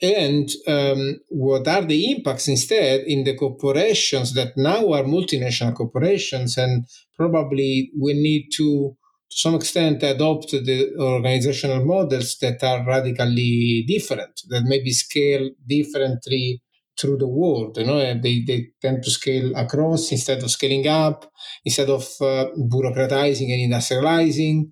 [0.00, 6.56] And um, what are the impacts instead in the corporations that now are multinational corporations
[6.56, 6.86] and
[7.16, 8.96] probably we need to
[9.30, 16.62] to some extent adopt the organizational models that are radically different, that maybe scale differently
[16.98, 17.76] through the world.
[17.78, 21.30] You know, they, they tend to scale across instead of scaling up,
[21.64, 24.70] instead of uh, bureaucratizing and industrializing.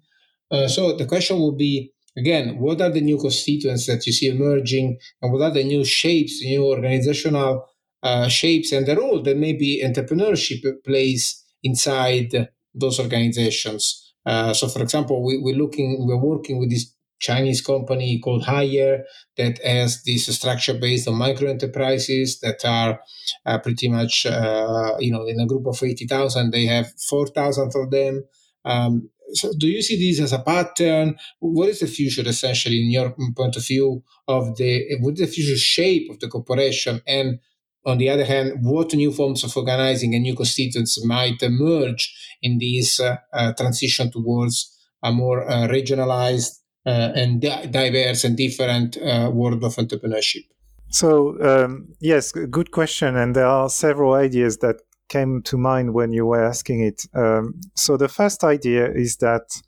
[0.50, 4.28] Uh, so the question will be again, what are the new constituents that you see
[4.28, 7.66] emerging, and what are the new shapes, new organizational
[8.02, 14.14] uh, shapes, and the role that maybe entrepreneurship plays inside those organizations?
[14.24, 19.02] Uh, so, for example, we, we're looking, we're working with this Chinese company called Haier
[19.36, 23.00] that has this structure based on micro enterprises that are
[23.44, 27.90] uh, pretty much, uh, you know, in a group of 80,000, they have 4,000 of
[27.90, 28.24] them.
[28.64, 31.16] Um, so do you see this as a pattern?
[31.40, 35.26] What is the future, essentially, in your point of view, of the what is the
[35.26, 37.02] future shape of the corporation?
[37.06, 37.40] And
[37.84, 42.58] on the other hand, what new forms of organizing and new constituents might emerge in
[42.58, 46.58] this uh, uh, transition towards a more uh, regionalized
[46.90, 50.46] and di- diverse and different uh, world of entrepreneurship?
[50.88, 53.16] So, um, yes, good question.
[53.16, 54.76] And there are several ideas that
[55.08, 57.02] came to mind when you were asking it.
[57.14, 59.62] Um, so, the first idea is that,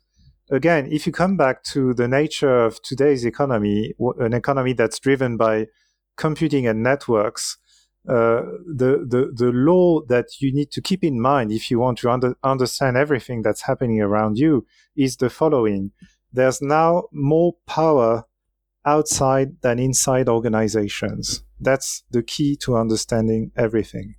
[0.49, 5.35] again, if you come back to the nature of today's economy, an economy that's driven
[5.35, 5.67] by
[6.15, 7.57] computing and networks,
[8.07, 11.97] uh, the, the the law that you need to keep in mind if you want
[11.97, 14.65] to under, understand everything that's happening around you
[14.95, 15.91] is the following:
[16.31, 18.25] there's now more power
[18.85, 21.43] outside than inside organizations.
[21.59, 24.15] That's the key to understanding everything.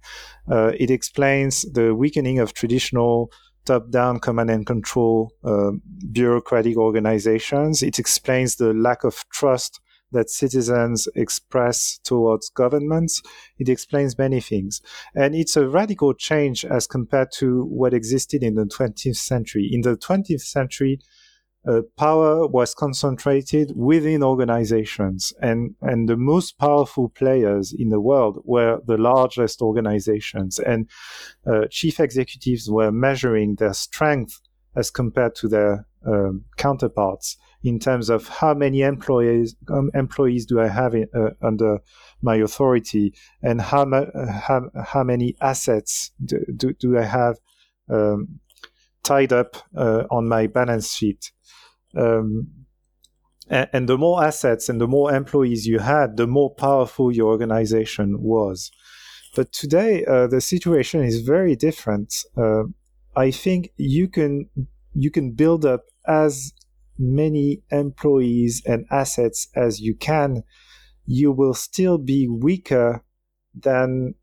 [0.51, 3.31] Uh, it explains the weakening of traditional
[3.65, 5.71] top-down command and control uh,
[6.13, 7.83] bureaucratic organizations.
[7.83, 9.81] It explains the lack of trust
[10.13, 13.23] that citizens express towards governments.
[13.59, 14.81] It explains many things.
[15.15, 19.69] And it's a radical change as compared to what existed in the 20th century.
[19.71, 21.01] In the 20th century,
[21.69, 28.41] uh, power was concentrated within organizations and, and the most powerful players in the world
[28.45, 30.89] were the largest organizations and
[31.47, 34.41] uh, chief executives were measuring their strength
[34.77, 40.61] as compared to their um, counterparts in terms of how many employees um, employees do
[40.61, 41.81] I have in, uh, under
[42.23, 47.39] my authority, and how ma- how, how many assets do, do, do I have
[47.91, 48.41] um,
[49.03, 51.33] tied up uh, on my balance sheet.
[51.97, 52.49] Um,
[53.49, 57.29] and, and, the more assets and the more employees you had, the more powerful your
[57.29, 58.71] organization was.
[59.35, 62.15] But today, uh, the situation is very different.
[62.37, 62.65] Uh,
[63.17, 64.49] I think you can
[64.95, 66.53] you can build up as
[67.01, 70.45] many employees and assets as you can,
[71.07, 73.03] you will still be weaker
[73.55, 74.15] than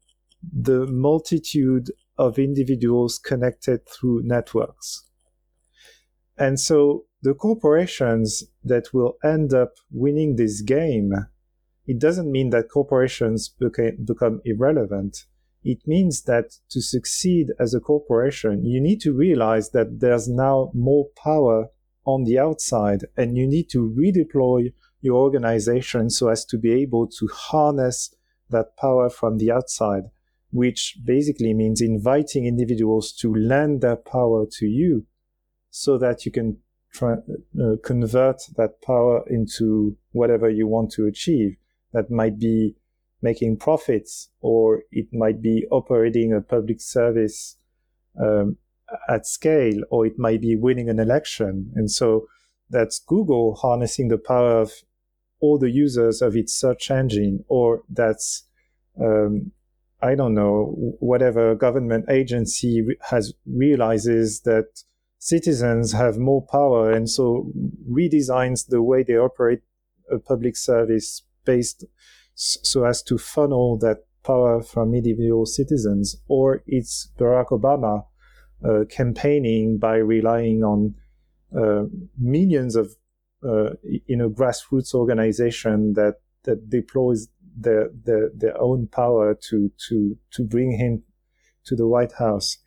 [0.53, 5.03] the multitude of individuals connected through networks.
[6.37, 11.11] And so the corporations that will end up winning this game,
[11.85, 15.25] it doesn't mean that corporations become irrelevant.
[15.61, 20.71] It means that to succeed as a corporation, you need to realize that there's now
[20.73, 21.67] more power
[22.05, 24.71] on the outside and you need to redeploy
[25.01, 28.15] your organization so as to be able to harness
[28.49, 30.03] that power from the outside,
[30.51, 35.05] which basically means inviting individuals to lend their power to you
[35.69, 36.57] so that you can
[37.03, 41.57] uh, convert that power into whatever you want to achieve.
[41.93, 42.75] That might be
[43.21, 47.57] making profits or it might be operating a public service
[48.21, 48.57] um,
[49.09, 51.71] at scale or it might be winning an election.
[51.75, 52.27] And so
[52.69, 54.71] that's Google harnessing the power of
[55.39, 58.43] all the users of its search engine, or that's,
[58.99, 59.51] um,
[60.01, 64.83] I don't know, whatever government agency has realizes that
[65.19, 67.51] citizens have more power and so
[67.89, 69.61] redesigns the way they operate
[70.11, 71.85] a public service based
[72.35, 73.97] so as to funnel that
[74.27, 78.05] power from individual citizens, or it's Barack Obama
[78.63, 80.93] uh, campaigning by relying on
[81.57, 81.83] uh,
[82.19, 82.95] millions of
[83.43, 90.17] uh, you know grassroots organization that that deploys their, their their own power to to
[90.31, 91.03] to bring him
[91.65, 92.57] to the White House.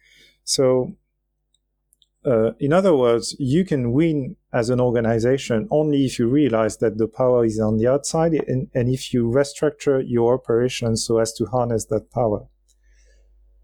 [0.45, 0.97] So,
[2.25, 6.99] uh, in other words, you can win as an organization only if you realize that
[6.99, 11.33] the power is on the outside and, and if you restructure your operations so as
[11.33, 12.47] to harness that power.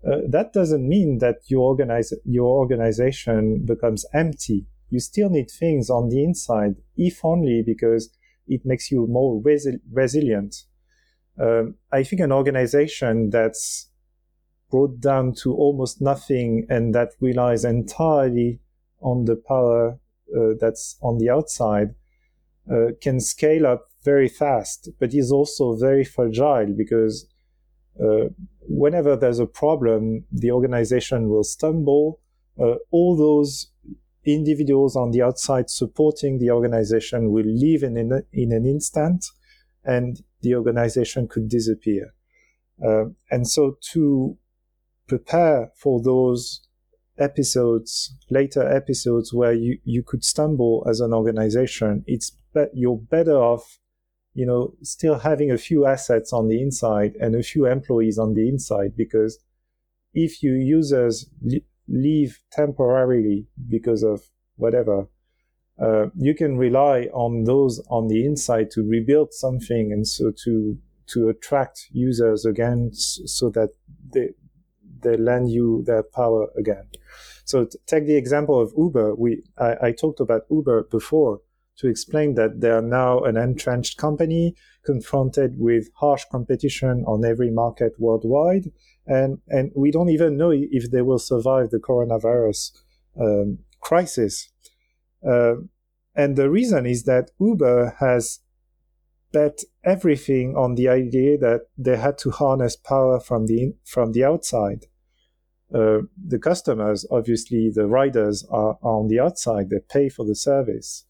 [0.07, 4.65] Uh, that doesn't mean that your, organize, your organization becomes empty.
[4.89, 8.09] You still need things on the inside, if only because
[8.47, 10.65] it makes you more resi- resilient.
[11.39, 13.91] Um, I think an organization that's
[14.71, 18.61] brought down to almost nothing and that relies entirely
[19.01, 19.99] on the power
[20.37, 21.95] uh, that's on the outside
[22.71, 27.29] uh, can scale up very fast, but is also very fragile because
[28.01, 28.29] uh,
[28.61, 32.21] whenever there's a problem, the organization will stumble.
[32.61, 33.71] Uh, all those
[34.25, 39.27] individuals on the outside supporting the organization will leave in, in, in an instant
[39.85, 42.12] and the organization could disappear.
[42.85, 44.37] Uh, and so to
[45.07, 46.63] prepare for those
[47.19, 52.33] episodes, later episodes where you, you could stumble as an organization, it's
[52.73, 53.79] you're better off
[54.37, 58.35] you know, still having a few assets on the inside and a few employees on
[58.35, 59.39] the inside because
[60.13, 61.27] if you users
[61.89, 64.21] leave temporarily because of
[64.57, 65.09] whatever,
[65.83, 70.77] uh, you can rely on those on the inside to rebuild something and so to
[71.07, 73.71] to attract users again so that
[74.13, 74.29] they
[75.03, 76.88] they lend you their power again.
[77.44, 79.14] So t- take the example of Uber.
[79.14, 81.40] We I, I talked about Uber before
[81.78, 87.51] to explain that they are now an entrenched company confronted with harsh competition on every
[87.51, 88.70] market worldwide.
[89.07, 92.72] And, and we don't even know if they will survive the coronavirus
[93.20, 94.51] um, crisis.
[95.26, 95.57] Uh,
[96.14, 98.40] and the reason is that Uber has
[99.37, 104.24] bet everything on the idea that they had to harness power from the from the
[104.24, 104.82] outside.
[105.78, 106.01] Uh,
[106.32, 111.07] the customers, obviously, the riders are, are on the outside; they pay for the service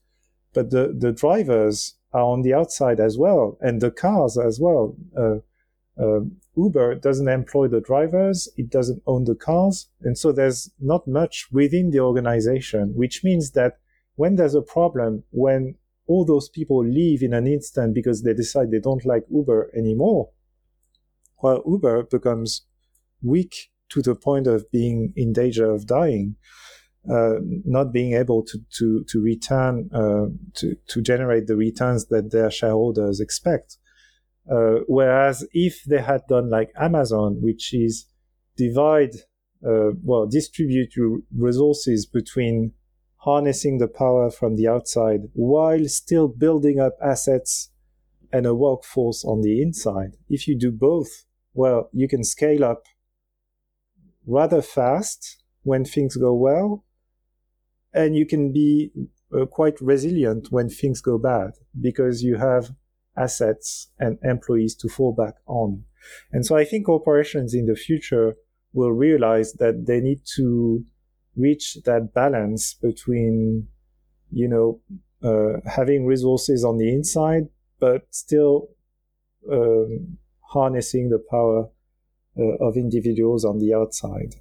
[0.57, 4.97] but the, the drivers are on the outside as well, and the cars as well.
[5.15, 5.37] Uh,
[6.03, 6.21] uh,
[6.57, 11.49] Uber doesn't employ the drivers, it doesn't own the cars, and so there's not much
[11.53, 13.75] within the organization, which means that
[14.15, 15.75] when there's a problem, when
[16.07, 20.31] all those people leave in an instant because they decide they don't like Uber anymore,
[21.43, 22.67] well, Uber becomes
[23.23, 26.37] weak to the point of being in danger of dying
[27.09, 27.35] uh,
[27.65, 32.51] not being able to to to return uh, to to generate the returns that their
[32.51, 33.77] shareholders expect.
[34.51, 38.07] Uh, whereas if they had done like Amazon, which is
[38.57, 39.15] divide
[39.65, 40.93] uh, well distribute
[41.37, 42.73] resources between
[43.27, 47.71] harnessing the power from the outside while still building up assets
[48.33, 50.13] and a workforce on the inside.
[50.29, 52.85] If you do both, well, you can scale up
[54.27, 56.85] rather fast when things go well
[57.93, 58.93] and you can be
[59.37, 61.51] uh, quite resilient when things go bad
[61.81, 62.71] because you have
[63.19, 65.83] assets and employees to fall back on.
[66.31, 68.37] And so I think corporations in the future
[68.73, 70.85] will realize that they need to
[71.37, 73.69] reach that balance between,
[74.31, 74.81] you know,
[75.23, 78.69] uh, having resources on the inside, but still
[79.51, 81.69] um, harnessing the power
[82.39, 84.35] uh, of individuals on the outside.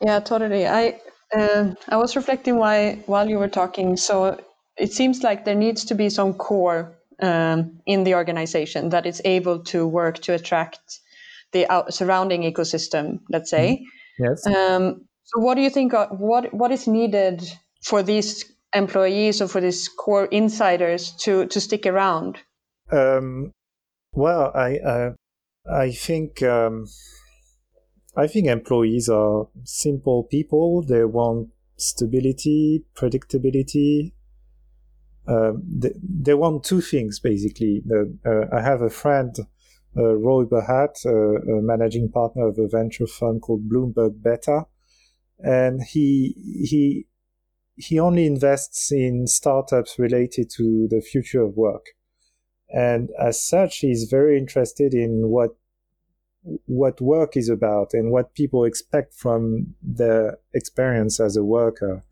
[0.00, 0.66] Yeah, totally.
[0.66, 1.00] I
[1.34, 3.96] uh, I was reflecting why while you were talking.
[3.96, 4.38] So
[4.76, 9.22] it seems like there needs to be some core um, in the organization that is
[9.24, 11.00] able to work to attract
[11.52, 13.20] the out- surrounding ecosystem.
[13.30, 13.80] Let's say.
[13.80, 14.24] Mm-hmm.
[14.24, 14.46] Yes.
[14.46, 15.92] Um, so what do you think?
[15.92, 17.42] what what is needed
[17.82, 18.44] for these
[18.74, 22.38] employees or for these core insiders to to stick around?
[22.92, 23.52] Um,
[24.12, 25.10] well, I uh,
[25.70, 26.86] I think um,
[28.16, 30.82] I think employees are simple people.
[30.82, 34.12] They want stability, predictability.
[35.26, 37.82] Um, they, they, want two things basically.
[37.90, 39.34] Uh, I have a friend,
[39.96, 44.66] uh, Roy Bahat, uh, a managing partner of a venture fund called Bloomberg Beta,
[45.38, 46.34] and he
[46.68, 47.06] he
[47.76, 51.86] he only invests in startups related to the future of work.
[52.68, 55.56] And as such, he's very interested in what
[56.66, 62.04] what work is about and what people expect from their experience as a worker.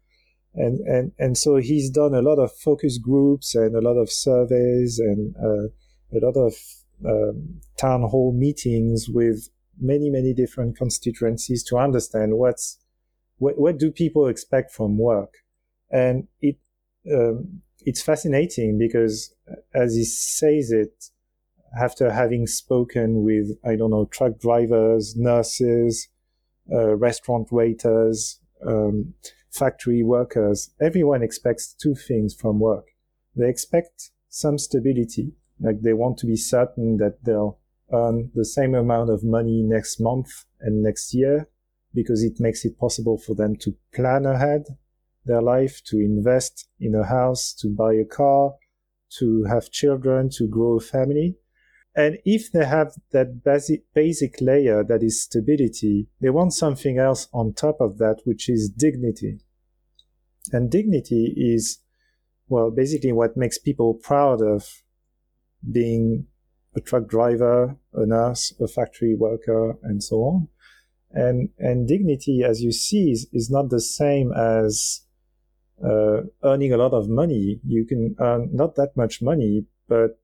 [0.54, 4.10] And, and, and so he's done a lot of focus groups and a lot of
[4.10, 5.68] surveys and uh,
[6.14, 6.54] a lot of
[7.06, 9.48] um, town hall meetings with
[9.80, 12.78] many, many different constituencies to understand what's,
[13.38, 15.34] what, what do people expect from work?
[15.90, 16.56] And it,
[17.12, 19.34] um, it's fascinating because
[19.74, 21.10] as he says it,
[21.78, 26.08] after having spoken with, I don't know, truck drivers, nurses,
[26.72, 29.14] uh, restaurant waiters, um,
[29.50, 32.88] factory workers, everyone expects two things from work.
[33.34, 37.58] They expect some stability, like they want to be certain that they'll
[37.92, 41.48] earn the same amount of money next month and next year
[41.94, 44.64] because it makes it possible for them to plan ahead
[45.24, 48.54] their life, to invest in a house, to buy a car,
[49.18, 51.36] to have children, to grow a family.
[51.94, 57.28] And if they have that basic, basic layer that is stability, they want something else
[57.32, 59.40] on top of that, which is dignity.
[60.52, 61.78] And dignity is,
[62.48, 64.82] well, basically what makes people proud of
[65.70, 66.26] being
[66.74, 70.48] a truck driver, a nurse, a factory worker, and so on.
[71.12, 75.02] And, and dignity, as you see, is, is not the same as
[75.84, 77.60] uh, earning a lot of money.
[77.66, 80.18] You can earn not that much money, but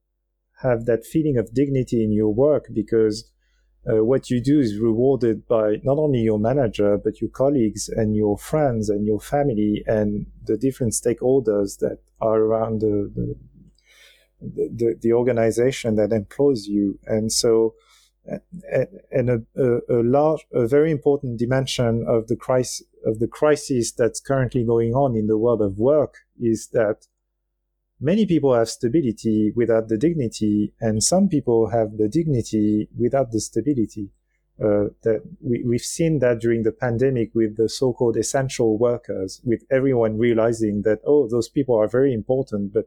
[0.61, 3.31] have that feeling of dignity in your work because
[3.89, 8.15] uh, what you do is rewarded by not only your manager but your colleagues and
[8.15, 13.35] your friends and your family and the different stakeholders that are around the
[14.41, 17.73] the, the, the organization that employs you and so
[19.11, 23.91] and a, a, a, large a very important dimension of the crisis of the crisis
[23.91, 27.07] that's currently going on in the world of work is that
[27.99, 33.39] many people have stability without the dignity, and some people have the dignity without the
[33.39, 34.09] stability.
[34.61, 39.63] Uh, that we, we've seen that during the pandemic with the so-called essential workers, with
[39.71, 42.83] everyone realizing that, oh, those people are very important, but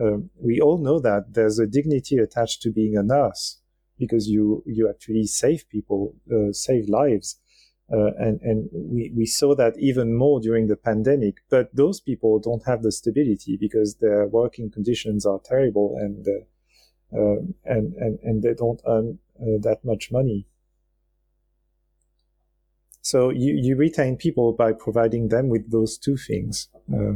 [0.00, 3.58] um, we all know that there's a dignity attached to being a nurse
[3.98, 7.40] because you you actually save people, uh, save lives.
[7.90, 11.36] Uh, and and we, we saw that even more during the pandemic.
[11.48, 17.18] But those people don't have the stability because their working conditions are terrible and uh,
[17.18, 20.46] uh, and, and and they don't earn uh, that much money.
[23.00, 27.14] So you, you retain people by providing them with those two things: uh,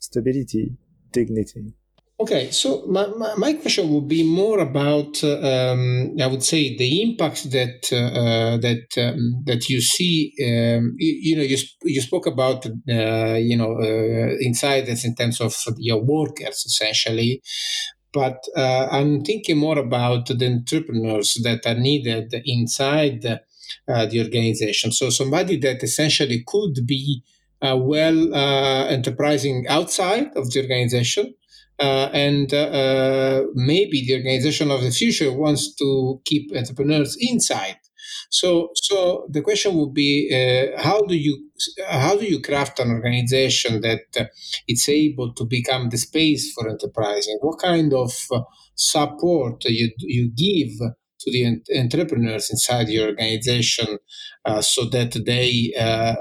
[0.00, 0.76] stability,
[1.12, 1.74] dignity.
[2.20, 6.76] Okay, so my, my, my, question would be more about, uh, um, I would say,
[6.76, 10.34] the impact that uh, that um, that you see.
[10.38, 15.40] Um, you, you, know, you, you spoke about, uh, you know, uh, insiders in terms
[15.40, 17.40] of your workers, essentially.
[18.12, 24.92] But uh, I'm thinking more about the entrepreneurs that are needed inside uh, the organization.
[24.92, 27.22] So somebody that essentially could be
[27.62, 31.39] well enterprising outside of the organization uh,
[32.12, 37.76] and uh, uh, maybe the organization of the future wants to keep entrepreneurs inside.
[38.30, 41.50] So, so the question would be, uh, how do you
[41.88, 44.24] how do you craft an organization that uh,
[44.66, 47.38] it's able to become the space for enterprising?
[47.40, 48.40] What kind of uh,
[48.74, 50.70] support you you give
[51.20, 53.98] to the entrepreneurs inside your organization
[54.62, 55.70] so that they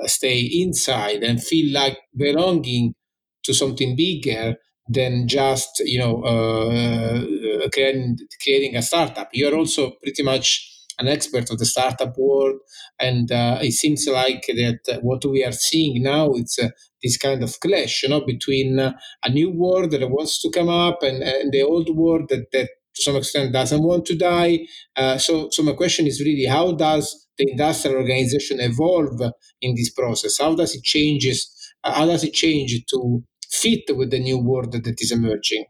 [0.07, 2.95] stay inside and feel like belonging
[3.43, 4.55] to something bigger
[4.89, 7.23] than just you know uh,
[7.65, 9.29] uh, creating, creating a startup.
[9.33, 10.65] You're also pretty much
[10.97, 12.59] an expert of the startup world,
[12.99, 16.69] and uh, it seems like that what we are seeing now it's uh,
[17.03, 20.69] this kind of clash, you know, between uh, a new world that wants to come
[20.69, 24.59] up and, and the old world that, that to some extent doesn't want to die.
[24.97, 29.21] Uh, so, so my question is really how does the industrial organization evolve
[29.61, 30.37] in this process?
[30.39, 31.55] How does it changes?
[31.81, 33.23] how does it change to
[33.61, 35.65] fit with the new world that is emerging?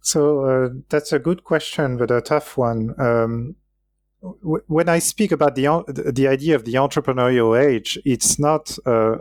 [0.00, 2.94] So uh, that's a good question, but a tough one.
[2.98, 3.56] Um,
[4.42, 5.66] when I speak about the
[6.14, 8.76] the idea of the entrepreneurial age, it's not.
[8.86, 9.16] Uh,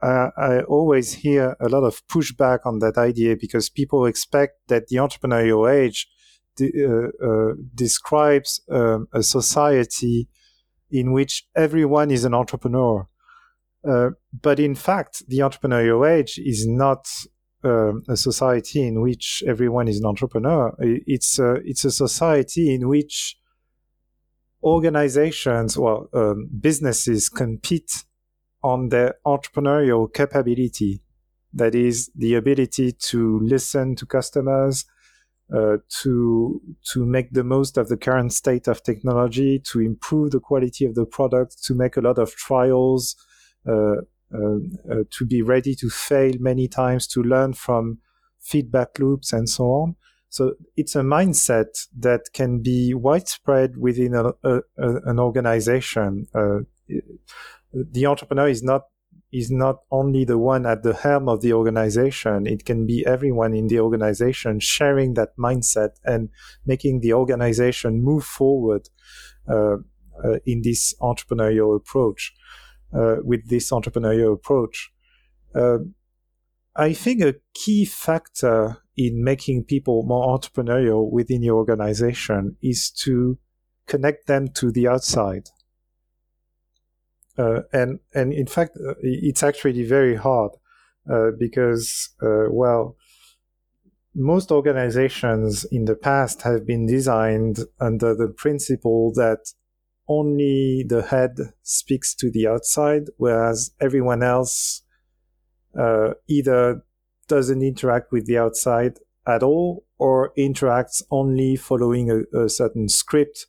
[0.00, 4.88] I, I, always hear a lot of pushback on that idea because people expect that
[4.88, 6.08] the entrepreneurial age
[6.60, 10.28] uh, uh, describes um, a society
[10.90, 13.08] in which everyone is an entrepreneur.
[13.86, 14.10] Uh,
[14.42, 17.06] but in fact, the entrepreneurial age is not
[17.64, 20.74] um, a society in which everyone is an entrepreneur.
[20.80, 23.36] It's a, it's a society in which
[24.62, 28.04] organizations, well, um, businesses compete
[28.62, 31.00] on their entrepreneurial capability.
[31.52, 34.84] That is the ability to listen to customers,
[35.54, 36.60] uh, to
[36.92, 40.94] to make the most of the current state of technology, to improve the quality of
[40.94, 43.27] the product, to make a lot of trials, uh, uh, uh
[43.68, 47.98] to be ready to fail many times, to learn from
[48.40, 49.96] feedback loops and so on.
[50.30, 56.26] So it's a mindset that can be widespread within a, a, a, an organization.
[56.34, 56.60] Uh,
[57.72, 58.82] the entrepreneur is not
[59.30, 62.46] is not only the one at the helm of the organization.
[62.46, 66.30] It can be everyone in the organization sharing that mindset and
[66.64, 68.88] making the organization move forward
[69.46, 69.76] uh,
[70.24, 72.34] uh, in this entrepreneurial approach.
[72.90, 74.90] Uh, with this entrepreneurial approach,
[75.54, 75.78] uh,
[76.74, 83.38] I think a key factor in making people more entrepreneurial within your organization is to
[83.86, 85.48] connect them to the outside.
[87.36, 90.52] Uh, and and in fact, uh, it's actually very hard
[91.10, 92.96] uh, because uh, well,
[94.14, 99.52] most organizations in the past have been designed under the principle that
[100.08, 104.82] only the head speaks to the outside, whereas everyone else
[105.78, 106.82] uh, either
[107.28, 113.46] doesn't interact with the outside at all or interacts only following a, a certain script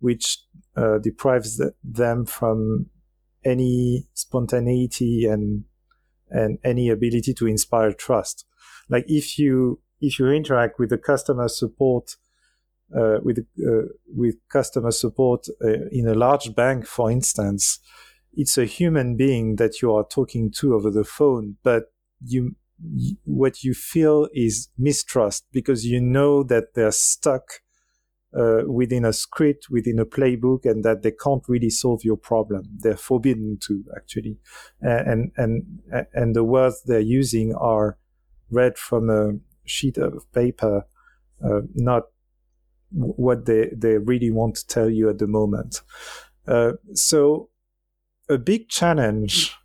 [0.00, 0.38] which
[0.76, 2.86] uh, deprives the, them from
[3.44, 5.64] any spontaneity and
[6.30, 8.46] and any ability to inspire trust.
[8.88, 12.16] Like if you if you interact with the customer support
[12.96, 17.80] uh, with uh, with customer support uh, in a large bank for instance
[18.34, 21.92] it's a human being that you are talking to over the phone but
[22.24, 22.54] you
[23.24, 27.60] what you feel is mistrust because you know that they're stuck
[28.36, 32.64] uh, within a script, within a playbook, and that they can't really solve your problem.
[32.78, 34.38] They're forbidden to actually,
[34.80, 35.80] and and
[36.14, 37.98] and the words they're using are
[38.50, 39.32] read from a
[39.64, 40.86] sheet of paper,
[41.44, 42.04] uh, not
[42.92, 45.82] what they they really want to tell you at the moment.
[46.46, 47.48] Uh, so,
[48.28, 49.56] a big challenge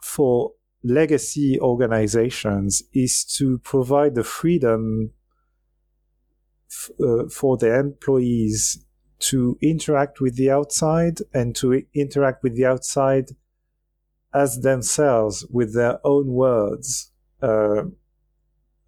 [0.00, 0.52] for
[0.82, 5.10] legacy organizations is to provide the freedom
[6.70, 8.84] f- uh, for the employees
[9.18, 13.30] to interact with the outside and to interact with the outside
[14.34, 17.12] as themselves with their own words.
[17.40, 17.82] Uh,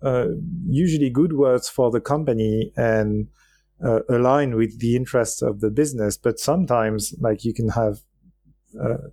[0.02, 0.26] uh,
[0.66, 3.28] usually good words for the company and
[3.82, 7.98] uh, align with the interests of the business, but sometimes like you can have
[8.82, 9.08] uh,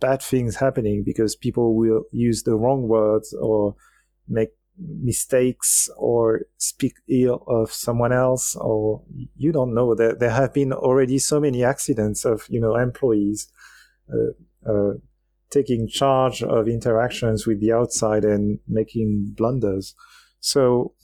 [0.00, 3.74] bad things happening because people will use the wrong words or
[4.28, 9.02] make mistakes or speak ill of someone else or
[9.36, 9.94] you don't know.
[9.94, 13.48] That there have been already so many accidents of you know employees
[14.12, 14.92] uh, uh,
[15.50, 19.94] taking charge of interactions with the outside and making blunders.
[20.40, 20.94] So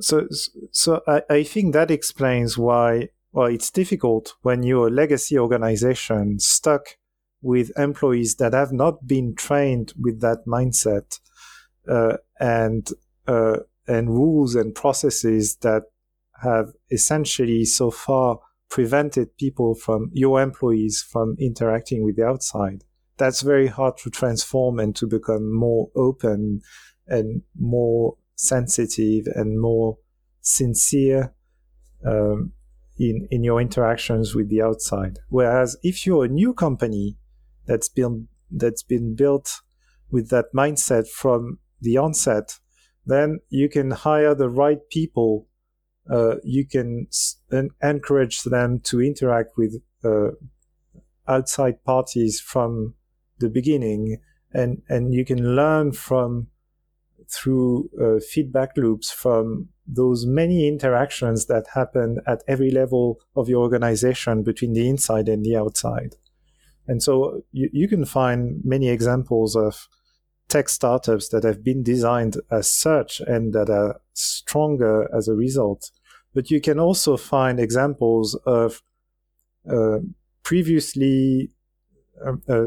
[0.00, 0.26] so
[0.72, 6.38] so I, I think that explains why well it's difficult when you're a legacy organization
[6.38, 6.96] stuck
[7.42, 11.20] with employees that have not been trained with that mindset
[11.88, 12.88] uh, and
[13.26, 15.84] uh, and rules and processes that
[16.42, 22.84] have essentially so far prevented people from your employees from interacting with the outside.
[23.16, 26.60] That's very hard to transform and to become more open
[27.06, 29.98] and more sensitive and more
[30.40, 31.34] sincere
[32.06, 32.52] um,
[32.98, 35.18] in in your interactions with the outside.
[35.28, 37.16] Whereas if you're a new company
[37.66, 39.60] that's been that's been built
[40.10, 42.58] with that mindset from the onset,
[43.04, 45.48] then you can hire the right people.
[46.08, 47.36] Uh, you can s-
[47.82, 50.30] encourage them to interact with uh,
[51.26, 52.94] outside parties from
[53.38, 54.18] the beginning,
[54.52, 56.46] and and you can learn from
[57.28, 63.62] through uh, feedback loops from those many interactions that happen at every level of your
[63.62, 66.16] organization between the inside and the outside.
[66.88, 69.88] And so you, you can find many examples of
[70.48, 75.90] tech startups that have been designed as such and that are stronger as a result.
[76.34, 78.82] But you can also find examples of
[79.68, 79.98] uh,
[80.42, 81.50] previously
[82.24, 82.66] um, uh,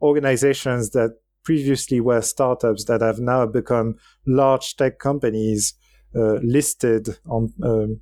[0.00, 5.74] organizations that previously were startups that have now become large tech companies
[6.14, 8.00] uh, listed on um,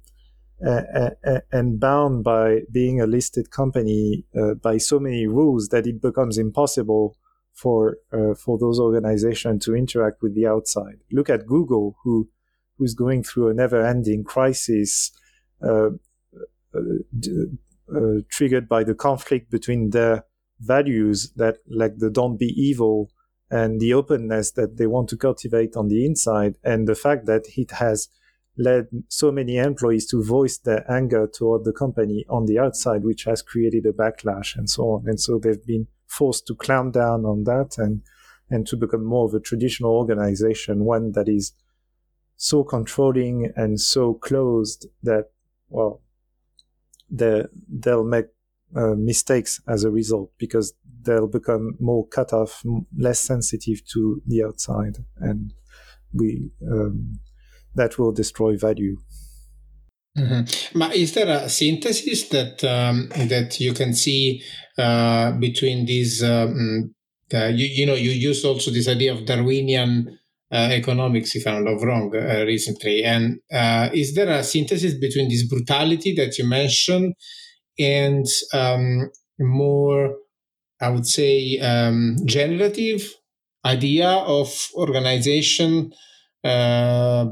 [1.53, 6.37] and bound by being a listed company uh, by so many rules that it becomes
[6.37, 7.17] impossible
[7.55, 10.99] for uh, for those organizations to interact with the outside.
[11.11, 12.29] Look at Google, who
[12.77, 15.13] who's going through a never-ending crisis
[15.63, 15.91] uh,
[16.75, 16.81] uh,
[17.95, 20.25] uh, triggered by the conflict between their
[20.61, 23.11] values that like the don't be evil
[23.51, 27.45] and the openness that they want to cultivate on the inside and the fact that
[27.57, 28.09] it has
[28.57, 33.25] led so many employees to voice their anger toward the company on the outside, which
[33.25, 35.05] has created a backlash and so on.
[35.07, 38.03] And so they've been forced to clamp down on that and,
[38.51, 41.53] and to become more of a traditional organization, one that is
[42.37, 45.31] so controlling and so closed that,
[45.69, 46.03] well,
[47.11, 48.27] they'll make
[48.77, 52.63] uh, mistakes as a result because they'll become more cut off,
[52.97, 55.53] less sensitive to the outside, and
[56.13, 57.21] we um,
[57.75, 58.97] that will destroy value.
[60.19, 60.79] Mm-hmm.
[60.79, 64.43] But is there a synthesis that um, that you can see
[64.77, 66.23] uh, between these?
[66.23, 66.95] Um,
[67.33, 70.19] uh, you, you know, you used also this idea of Darwinian
[70.53, 73.05] uh, economics, if I'm not wrong, uh, recently.
[73.05, 77.15] And uh, is there a synthesis between this brutality that you mentioned
[77.79, 80.17] and um, more,
[80.81, 83.15] I would say, um, generative
[83.65, 85.93] idea of organization?
[86.43, 87.27] Uh,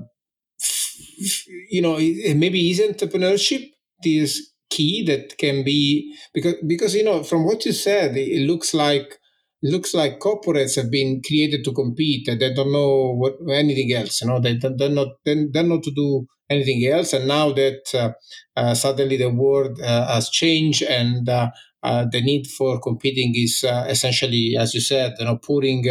[1.71, 3.71] you know, maybe is entrepreneurship
[4.03, 8.75] this key that can be because because you know from what you said, it looks
[8.75, 9.19] like
[9.63, 14.29] looks like corporates have been created to compete they don't know what anything else you
[14.29, 18.13] know they they're not they don't to do anything else and now that uh,
[18.57, 21.51] uh, suddenly the world uh, has changed and uh,
[21.83, 25.85] the need for competing is uh, essentially as you said you know putting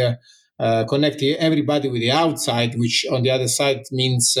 [0.88, 4.36] connecting everybody with the outside which on the other side means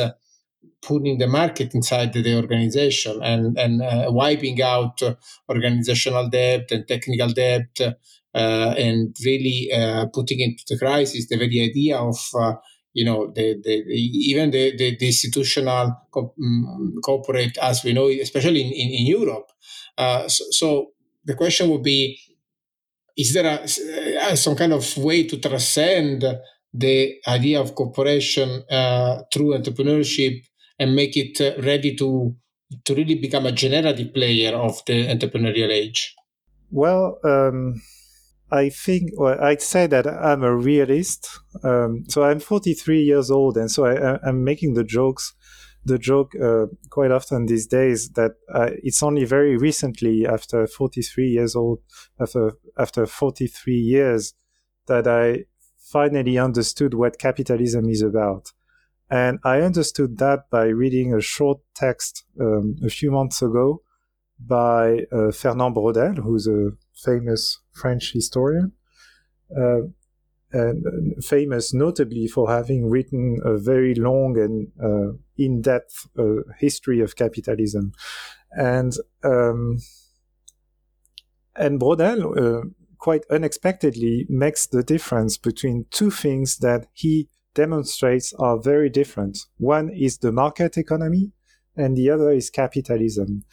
[0.82, 3.82] putting the market inside the organization and and
[4.14, 5.00] wiping out
[5.48, 7.96] organizational debt and technical debt
[8.34, 12.52] uh, and really uh, putting into the crisis the very idea of uh,
[12.92, 18.06] you know the, the, even the, the, the institutional co- um, corporate as we know
[18.08, 19.50] especially in, in, in Europe.
[19.98, 20.86] So, so,
[21.28, 22.18] the question would be
[23.16, 26.24] is there a, some kind of way to transcend
[26.72, 30.40] the idea of cooperation uh, through entrepreneurship
[30.78, 32.34] and make it ready to
[32.84, 36.14] to really become a generative player of the entrepreneurial age?
[36.70, 37.80] Well, um,
[38.50, 41.28] I think, well, I'd say that I'm a realist.
[41.64, 45.32] Um, so I'm 43 years old, and so I, am making the jokes,
[45.84, 51.28] the joke uh, quite often these days that uh, it's only very recently, after 43
[51.28, 51.80] years old,
[52.20, 54.34] after after 43 years,
[54.86, 55.44] that I
[55.78, 58.52] finally understood what capitalism is about.
[59.10, 63.82] And I understood that by reading a short text um, a few months ago
[64.38, 68.72] by uh, Fernand Braudel, who's a famous French historian,
[69.56, 69.80] uh,
[71.22, 77.92] famous notably for having written a very long and uh, in-depth uh, history of capitalism,
[78.52, 79.78] and um,
[81.54, 82.68] and Braudel uh,
[82.98, 89.38] quite unexpectedly makes the difference between two things that he demonstrates are very different.
[89.58, 91.32] One is the market economy,
[91.76, 93.44] and the other is capitalism.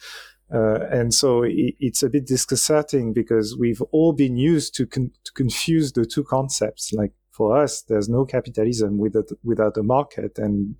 [0.52, 5.10] Uh, and so it, it's a bit disconcerting because we've all been used to, con-
[5.24, 6.92] to, confuse the two concepts.
[6.92, 10.76] Like for us, there's no capitalism without, without a market and,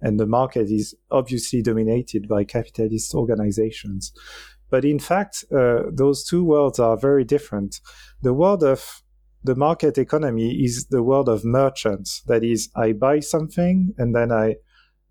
[0.00, 4.12] and the market is obviously dominated by capitalist organizations.
[4.70, 7.80] But in fact, uh, those two worlds are very different.
[8.22, 9.02] The world of
[9.44, 12.22] the market economy is the world of merchants.
[12.26, 14.56] That is, I buy something and then I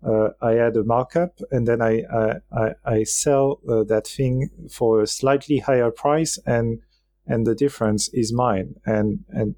[0.04, 2.02] uh, I add a markup and then I
[2.52, 6.80] I, I sell uh, that thing for a slightly higher price and
[7.26, 9.54] and the difference is mine and and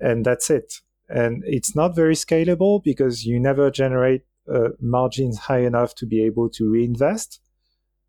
[0.00, 0.80] and that's it.
[1.08, 4.22] And it's not very scalable because you never generate
[4.52, 7.40] uh, margins high enough to be able to reinvest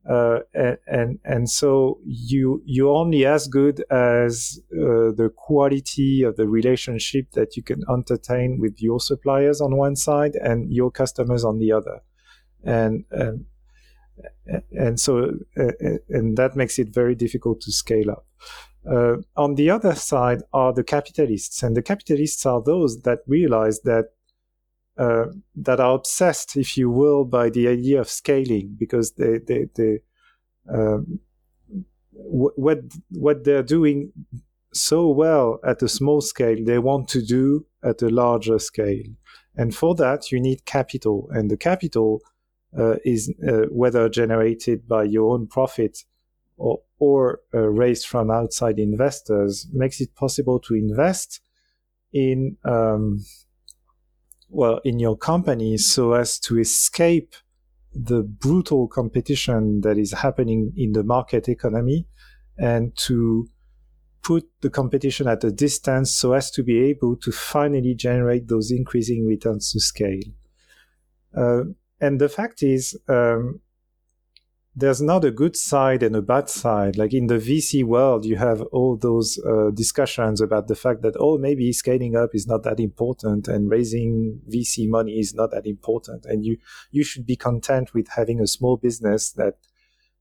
[0.09, 0.39] uh,
[0.87, 7.31] and, and, so you you're only as good as uh, the quality of the relationship
[7.33, 11.71] that you can entertain with your suppliers on one side and your customers on the
[11.71, 12.01] other,
[12.63, 13.45] and and,
[14.71, 15.71] and so uh,
[16.09, 18.25] and that makes it very difficult to scale up.
[18.89, 23.81] Uh, on the other side are the capitalists, and the capitalists are those that realize
[23.81, 24.05] that
[25.01, 25.25] uh,
[25.55, 29.93] that are obsessed, if you will, by the idea of scaling because they they they
[30.71, 31.19] um,
[32.11, 32.79] what
[33.09, 34.11] what they're doing
[34.73, 39.03] so well at a small scale, they want to do at a larger scale.
[39.55, 41.29] And for that, you need capital.
[41.31, 42.21] And the capital
[42.77, 46.05] uh, is uh, whether generated by your own profit
[46.57, 51.41] or, or uh, raised from outside investors, makes it possible to invest
[52.13, 53.19] in, um,
[54.51, 57.35] well, in your company so as to escape
[57.93, 62.05] the brutal competition that is happening in the market economy
[62.57, 63.49] and to
[64.21, 68.71] put the competition at a distance so as to be able to finally generate those
[68.71, 70.21] increasing returns to scale.
[71.35, 71.63] Uh,
[71.99, 73.59] and the fact is, um,
[74.73, 76.97] there's not a good side and a bad side.
[76.97, 81.15] Like in the VC world, you have all those uh, discussions about the fact that,
[81.19, 85.65] oh, maybe scaling up is not that important and raising VC money is not that
[85.65, 86.25] important.
[86.25, 86.57] And you,
[86.89, 89.55] you should be content with having a small business that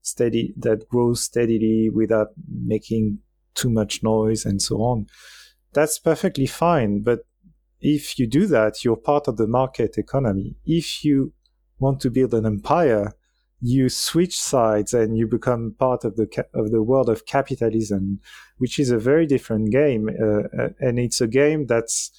[0.01, 3.19] steady, that grows steadily without making
[3.55, 5.07] too much noise and so on.
[5.73, 7.03] That's perfectly fine.
[7.03, 7.21] But
[7.79, 10.55] if you do that, you're part of the market economy.
[10.65, 11.31] If you
[11.79, 13.13] want to build an empire,
[13.61, 18.19] you switch sides and you become part of the of the world of capitalism,
[18.57, 22.11] which is a very different game, uh, uh and it's a game that's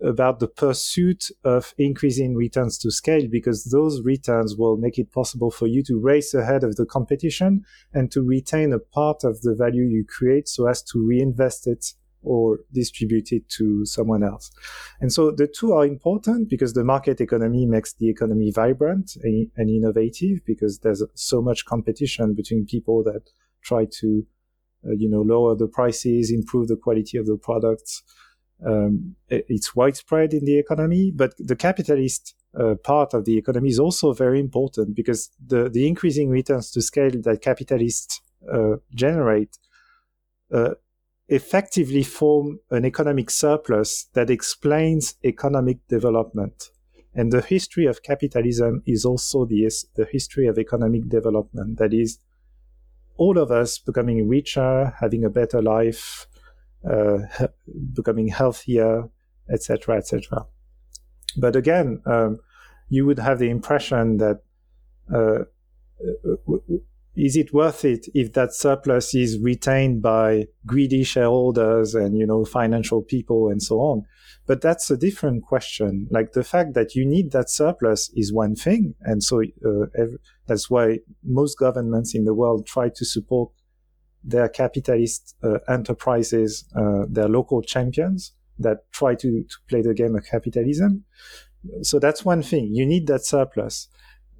[0.00, 5.50] about the pursuit of increasing returns to scale because those returns will make it possible
[5.50, 9.54] for you to race ahead of the competition and to retain a part of the
[9.54, 14.50] value you create so as to reinvest it or distribute it to someone else.
[15.00, 19.70] And so the two are important because the market economy makes the economy vibrant and
[19.70, 23.30] innovative because there's so much competition between people that
[23.62, 24.26] try to,
[24.86, 28.02] uh, you know, lower the prices, improve the quality of the products,
[28.66, 33.78] um, it's widespread in the economy, but the capitalist uh, part of the economy is
[33.78, 38.20] also very important because the, the increasing returns to scale that capitalists
[38.52, 39.58] uh, generate
[40.52, 40.70] uh,
[41.28, 46.70] effectively form an economic surplus that explains economic development.
[47.14, 51.78] And the history of capitalism is also the, the history of economic development.
[51.78, 52.18] That is,
[53.16, 56.26] all of us becoming richer, having a better life,
[56.88, 57.18] uh,
[57.92, 59.08] becoming healthier,
[59.50, 60.46] etc., etc.
[61.36, 62.38] But again, um,
[62.88, 64.42] you would have the impression that
[65.12, 65.44] uh,
[67.18, 72.44] is it worth it if that surplus is retained by greedy shareholders and you know
[72.44, 74.02] financial people and so on
[74.46, 78.54] but that's a different question like the fact that you need that surplus is one
[78.54, 83.50] thing and so uh, every, that's why most governments in the world try to support
[84.24, 90.16] their capitalist uh, enterprises, uh, their local champions that try to, to play the game
[90.16, 91.04] of capitalism.
[91.82, 92.74] So that's one thing.
[92.74, 93.88] You need that surplus.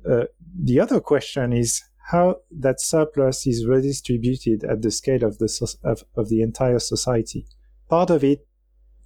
[0.09, 0.24] Uh,
[0.61, 6.05] the other question is how that surplus is redistributed at the scale of the of,
[6.17, 7.47] of the entire society.
[7.91, 8.47] Part of it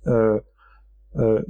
[0.07, 0.37] uh,
[1.19, 1.41] uh,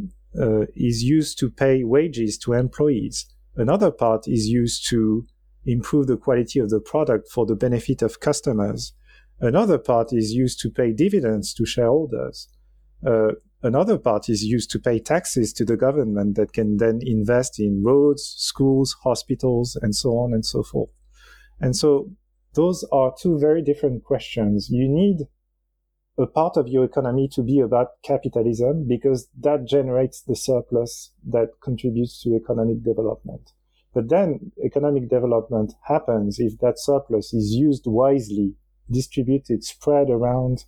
[0.41, 3.27] uh, is used to pay wages to employees.
[3.55, 5.27] Another part is used to
[5.67, 8.95] improve the quality of the product for the benefit of customers.
[9.39, 12.49] Another part is used to pay dividends to shareholders.
[13.07, 13.33] Uh,
[13.63, 17.83] another part is used to pay taxes to the government that can then invest in
[17.85, 20.89] roads, schools, hospitals, and so on and so forth.
[21.61, 22.11] And so
[22.55, 24.69] those are two very different questions.
[24.71, 25.29] You need
[26.19, 31.49] a part of your economy to be about capitalism because that generates the surplus that
[31.63, 33.53] contributes to economic development.
[33.95, 38.55] But then economic development happens if that surplus is used wisely
[38.91, 40.65] distributed, spread around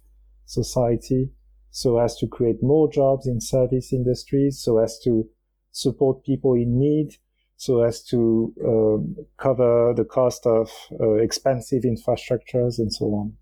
[0.47, 1.31] society
[1.71, 5.29] so as to create more jobs in service industries, so as to
[5.73, 7.17] support people in need,
[7.57, 13.33] so as to um, cover the cost of uh, expensive infrastructures and so on.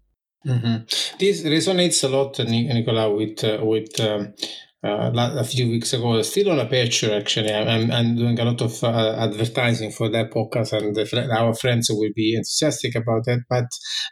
[0.47, 1.19] Mm-hmm.
[1.19, 4.35] This resonates a lot, Nicolas, with uh, with um,
[4.85, 7.53] uh, a few weeks ago, still on a Aperture actually.
[7.55, 11.89] I'm, I'm doing a lot of uh, advertising for that podcast, and fr- our friends
[11.91, 13.41] will be enthusiastic about it.
[13.49, 13.67] But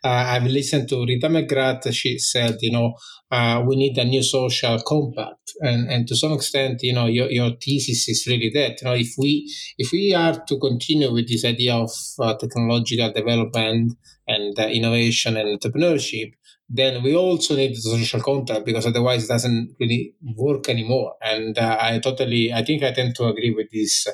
[0.04, 1.92] uh, I've listened to Rita McGrath.
[1.92, 2.94] She said, you know,
[3.30, 7.30] uh, we need a new social compact, and and to some extent, you know, your,
[7.30, 8.80] your thesis is really that.
[8.80, 11.90] You know, if we if we are to continue with this idea of
[12.20, 13.94] uh, technological development
[14.28, 16.32] and uh, innovation and entrepreneurship,
[16.72, 21.14] then we also need the social contract because otherwise it doesn't really work anymore.
[21.20, 24.06] And uh, I totally, I think I tend to agree with this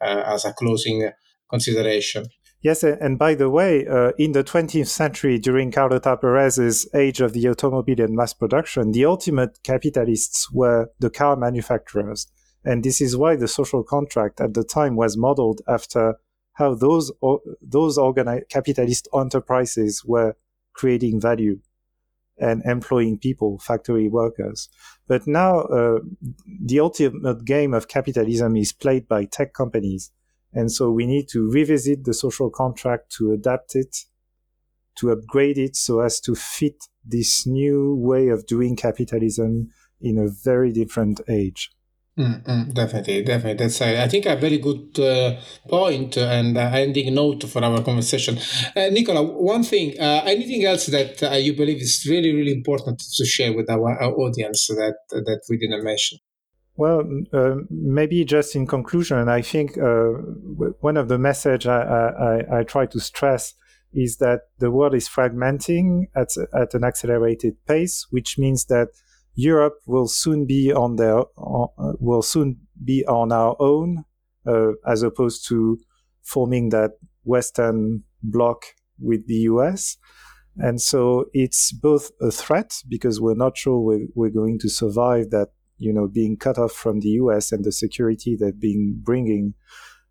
[0.00, 1.10] uh, as a closing
[1.50, 2.26] consideration.
[2.62, 7.32] Yes, and by the way, uh, in the 20th century, during Carlota Perez's age of
[7.32, 12.26] the automobile and mass production, the ultimate capitalists were the car manufacturers.
[12.64, 16.14] And this is why the social contract at the time was modeled after
[16.54, 17.12] how those
[17.60, 20.36] those organi- capitalist enterprises were
[20.74, 21.58] creating value
[22.38, 24.68] and employing people, factory workers.
[25.06, 26.00] But now uh,
[26.64, 30.10] the ultimate game of capitalism is played by tech companies.
[30.52, 33.96] And so we need to revisit the social contract to adapt it,
[34.96, 39.70] to upgrade it so as to fit this new way of doing capitalism
[40.00, 41.70] in a very different age.
[42.16, 43.64] Mm, definitely, definitely.
[43.64, 47.82] That's uh, I think a very good uh, point and uh, ending note for our
[47.82, 48.38] conversation.
[48.76, 53.00] Uh, Nicolas, one thing, uh, anything else that uh, you believe is really, really important
[53.00, 56.18] to share with our, our audience that that we didn't mention?
[56.76, 57.02] Well,
[57.68, 62.98] maybe just in conclusion, I think one of the message I, I, I try to
[62.98, 63.54] stress
[63.92, 68.88] is that the world is fragmenting at at an accelerated pace, which means that
[69.34, 74.04] Europe will soon be on their uh, will soon be on our own,
[74.46, 75.78] uh, as opposed to
[76.22, 76.92] forming that
[77.24, 78.64] Western bloc
[78.98, 79.96] with the US.
[80.56, 85.30] And so it's both a threat because we're not sure we're, we're going to survive
[85.30, 89.54] that, you know, being cut off from the US and the security that being bringing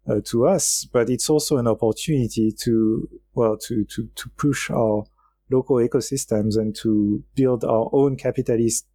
[0.08, 0.86] uh, to us.
[0.92, 5.06] But it's also an opportunity to, well, to, to, to push our
[5.50, 8.86] local ecosystems and to build our own capitalist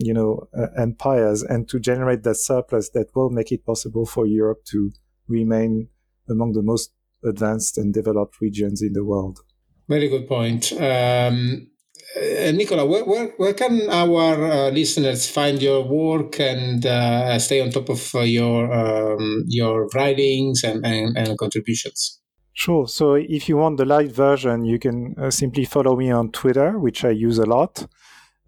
[0.00, 4.26] you know, uh, empires and to generate that surplus that will make it possible for
[4.26, 4.90] Europe to
[5.28, 5.88] remain
[6.28, 6.92] among the most
[7.24, 9.40] advanced and developed regions in the world.
[9.88, 10.72] Very good point.
[10.72, 11.68] Um,
[12.16, 17.60] uh, Nicolas, where, where, where, can our uh, listeners find your work and uh, stay
[17.60, 22.20] on top of uh, your um, your writings and, and, and, contributions?
[22.52, 22.88] Sure.
[22.88, 26.78] So if you want the live version, you can uh, simply follow me on Twitter,
[26.78, 27.86] which I use a lot.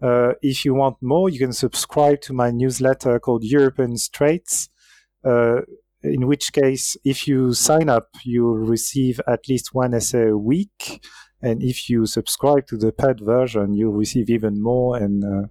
[0.03, 4.69] Uh, if you want more, you can subscribe to my newsletter called European Straits.
[5.23, 5.61] Uh,
[6.03, 11.05] in which case, if you sign up, you'll receive at least one essay a week.
[11.41, 15.47] And if you subscribe to the paid version, you'll receive even more, and uh,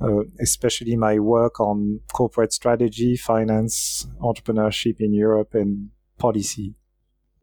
[0.00, 6.74] uh, especially my work on corporate strategy, finance, entrepreneurship in Europe, and policy.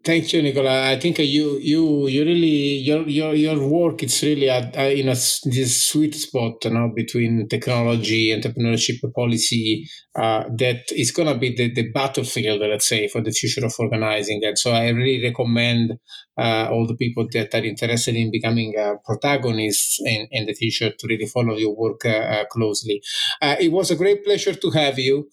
[0.06, 0.72] Thank you, Nicolas.
[0.72, 5.08] I think you you you really your your your work it's really at, uh, in
[5.08, 5.16] a
[5.56, 9.88] this sweet spot you know between technology, entrepreneurship, policy.
[10.16, 13.74] Uh, that is going to be the, the battlefield, let's say, for the future of
[13.80, 14.40] organizing.
[14.46, 15.92] And so I really recommend
[16.38, 20.92] uh, all the people that are interested in becoming uh, protagonists in, in the future
[20.92, 23.02] to really follow your work uh, uh, closely.
[23.42, 25.30] it was a great pleasure to have you.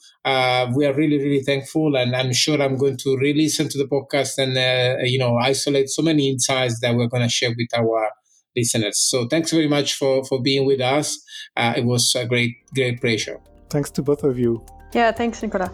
[0.77, 4.39] we are really really thankful, and I'm sure I'm going to re-listen to the podcast
[4.39, 8.11] and uh, you know isolate so many insights that we're going to share with our
[8.57, 8.99] listeners.
[8.99, 11.19] So thanks very much for for being with us.
[11.57, 13.39] Uh, it was a great great pleasure.
[13.71, 14.65] Thanks to both of you.
[14.93, 15.71] Yeah, thanks, Nicolas.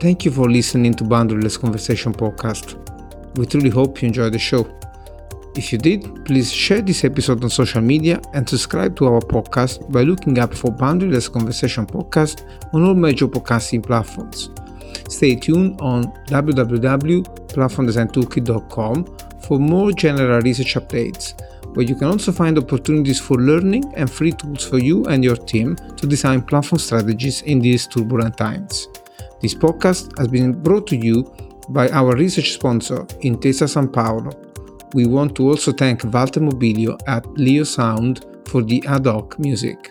[0.00, 2.76] Thank you for listening to Boundaryless Conversation podcast.
[3.36, 4.64] We truly hope you enjoyed the show.
[5.56, 9.90] If you did, please share this episode on social media and subscribe to our podcast
[9.90, 14.50] by looking up for Boundaryless Conversation podcast on all major podcasting platforms.
[15.08, 21.34] Stay tuned on www.platformdesigntoolkit.com for more general research updates,
[21.74, 25.36] where you can also find opportunities for learning and free tools for you and your
[25.36, 28.88] team to design platform strategies in these turbulent times.
[29.40, 31.32] This podcast has been brought to you
[31.68, 34.34] by our research sponsor, Intesa Sanpaolo.
[34.94, 39.90] We want to also thank Walter Mobilio at Leo Sound for the ad hoc music.